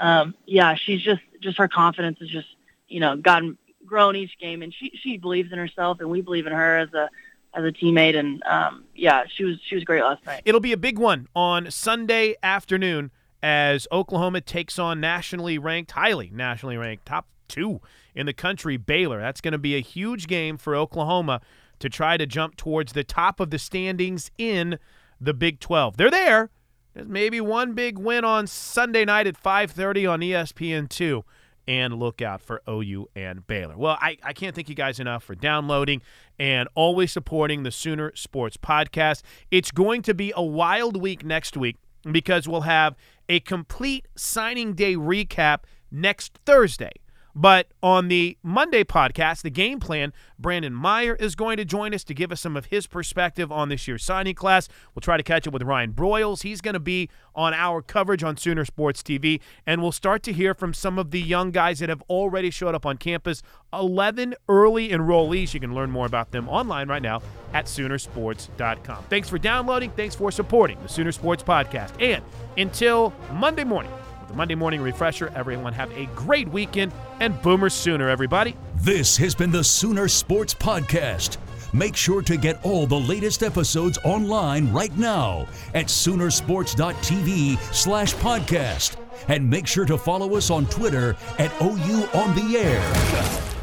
um 0.00 0.34
yeah 0.46 0.74
she's 0.74 1.00
just 1.00 1.22
just 1.40 1.58
her 1.58 1.68
confidence 1.68 2.18
has 2.18 2.28
just 2.28 2.48
you 2.88 3.00
know 3.00 3.16
gotten 3.16 3.56
grown 3.86 4.16
each 4.16 4.36
game. 4.38 4.62
And 4.62 4.74
she 4.74 4.92
she 5.00 5.16
believes 5.16 5.52
in 5.52 5.58
herself 5.58 6.00
and 6.00 6.10
we 6.10 6.20
believe 6.20 6.46
in 6.46 6.52
her 6.52 6.78
as 6.78 6.92
a 6.92 7.08
as 7.54 7.64
a 7.64 7.70
teammate. 7.70 8.18
And 8.18 8.42
um 8.44 8.84
yeah 8.94 9.24
she 9.28 9.44
was 9.44 9.56
she 9.64 9.76
was 9.76 9.84
great 9.84 10.02
last 10.02 10.26
night. 10.26 10.42
It'll 10.44 10.60
be 10.60 10.72
a 10.72 10.78
big 10.78 10.98
one 10.98 11.28
on 11.34 11.70
Sunday 11.70 12.34
afternoon 12.42 13.12
as 13.42 13.86
Oklahoma 13.92 14.40
takes 14.40 14.76
on 14.76 14.98
nationally 14.98 15.56
ranked, 15.56 15.92
highly 15.92 16.30
nationally 16.34 16.76
ranked, 16.76 17.06
top 17.06 17.28
two 17.46 17.80
in 18.14 18.26
the 18.26 18.32
country, 18.32 18.76
Baylor. 18.76 19.20
That's 19.20 19.40
going 19.40 19.52
to 19.52 19.58
be 19.58 19.76
a 19.76 19.80
huge 19.80 20.26
game 20.26 20.56
for 20.56 20.74
Oklahoma 20.74 21.40
to 21.78 21.88
try 21.88 22.16
to 22.16 22.26
jump 22.26 22.56
towards 22.56 22.92
the 22.92 23.04
top 23.04 23.40
of 23.40 23.50
the 23.50 23.58
standings 23.58 24.30
in 24.38 24.78
the 25.20 25.34
Big 25.34 25.60
12. 25.60 25.96
They're 25.96 26.10
there. 26.10 26.50
There's 26.94 27.08
maybe 27.08 27.40
one 27.40 27.74
big 27.74 27.98
win 27.98 28.24
on 28.24 28.46
Sunday 28.46 29.04
night 29.04 29.26
at 29.26 29.36
5:30 29.36 30.10
on 30.10 30.22
E 30.22 30.30
ESPN2 30.30 31.22
and 31.68 31.94
look 31.94 32.22
out 32.22 32.40
for 32.40 32.62
OU 32.68 33.08
and 33.14 33.46
Baylor. 33.46 33.76
Well, 33.76 33.98
I, 34.00 34.16
I 34.22 34.32
can't 34.32 34.54
thank 34.54 34.68
you 34.68 34.74
guys 34.74 35.00
enough 35.00 35.24
for 35.24 35.34
downloading 35.34 36.00
and 36.38 36.68
always 36.74 37.12
supporting 37.12 37.64
the 37.64 37.70
Sooner 37.70 38.12
Sports 38.14 38.56
Podcast. 38.56 39.22
It's 39.50 39.70
going 39.70 40.02
to 40.02 40.14
be 40.14 40.32
a 40.36 40.44
wild 40.44 40.96
week 40.96 41.24
next 41.24 41.56
week 41.56 41.76
because 42.10 42.48
we'll 42.48 42.62
have 42.62 42.94
a 43.28 43.40
complete 43.40 44.06
signing 44.16 44.74
day 44.74 44.94
recap 44.94 45.60
next 45.90 46.38
Thursday. 46.46 46.92
But 47.38 47.68
on 47.82 48.08
the 48.08 48.38
Monday 48.42 48.82
podcast, 48.82 49.42
the 49.42 49.50
game 49.50 49.78
plan, 49.78 50.14
Brandon 50.38 50.72
Meyer 50.72 51.14
is 51.16 51.34
going 51.34 51.58
to 51.58 51.66
join 51.66 51.92
us 51.92 52.02
to 52.04 52.14
give 52.14 52.32
us 52.32 52.40
some 52.40 52.56
of 52.56 52.66
his 52.66 52.86
perspective 52.86 53.52
on 53.52 53.68
this 53.68 53.86
year's 53.86 54.02
signing 54.02 54.34
class. 54.34 54.70
We'll 54.94 55.02
try 55.02 55.18
to 55.18 55.22
catch 55.22 55.46
up 55.46 55.52
with 55.52 55.62
Ryan 55.62 55.92
Broyles. 55.92 56.44
He's 56.44 56.62
going 56.62 56.72
to 56.72 56.80
be 56.80 57.10
on 57.34 57.52
our 57.52 57.82
coverage 57.82 58.24
on 58.24 58.38
Sooner 58.38 58.64
Sports 58.64 59.02
TV, 59.02 59.40
and 59.66 59.82
we'll 59.82 59.92
start 59.92 60.22
to 60.22 60.32
hear 60.32 60.54
from 60.54 60.72
some 60.72 60.98
of 60.98 61.10
the 61.10 61.20
young 61.20 61.50
guys 61.50 61.80
that 61.80 61.90
have 61.90 62.02
already 62.08 62.48
showed 62.50 62.74
up 62.74 62.86
on 62.86 62.96
campus. 62.96 63.42
11 63.70 64.34
early 64.48 64.88
enrollees. 64.88 65.52
You 65.52 65.60
can 65.60 65.74
learn 65.74 65.90
more 65.90 66.06
about 66.06 66.30
them 66.30 66.48
online 66.48 66.88
right 66.88 67.02
now 67.02 67.20
at 67.52 67.66
Soonersports.com. 67.66 69.04
Thanks 69.10 69.28
for 69.28 69.36
downloading. 69.36 69.90
Thanks 69.90 70.14
for 70.14 70.32
supporting 70.32 70.80
the 70.80 70.88
Sooner 70.88 71.12
Sports 71.12 71.42
Podcast. 71.42 71.92
And 72.00 72.24
until 72.56 73.12
Monday 73.30 73.64
morning, 73.64 73.92
the 74.28 74.34
Monday 74.34 74.54
morning 74.54 74.80
refresher. 74.80 75.32
Everyone 75.34 75.72
have 75.72 75.90
a 75.92 76.06
great 76.14 76.48
weekend 76.48 76.92
and 77.20 77.40
Boomer 77.42 77.70
Sooner, 77.70 78.08
everybody. 78.08 78.56
This 78.76 79.16
has 79.16 79.34
been 79.34 79.50
the 79.50 79.64
Sooner 79.64 80.08
Sports 80.08 80.54
Podcast. 80.54 81.38
Make 81.72 81.96
sure 81.96 82.22
to 82.22 82.36
get 82.36 82.64
all 82.64 82.86
the 82.86 82.98
latest 82.98 83.42
episodes 83.42 83.98
online 84.04 84.72
right 84.72 84.96
now 84.96 85.46
at 85.74 85.86
Soonersports.tv 85.86 87.58
slash 87.74 88.14
podcast. 88.14 88.96
And 89.28 89.48
make 89.48 89.66
sure 89.66 89.86
to 89.86 89.98
follow 89.98 90.36
us 90.36 90.50
on 90.50 90.66
Twitter 90.66 91.16
at 91.38 91.52
OU 91.60 92.08
On 92.14 92.34
The 92.34 92.58
Air. 92.58 93.55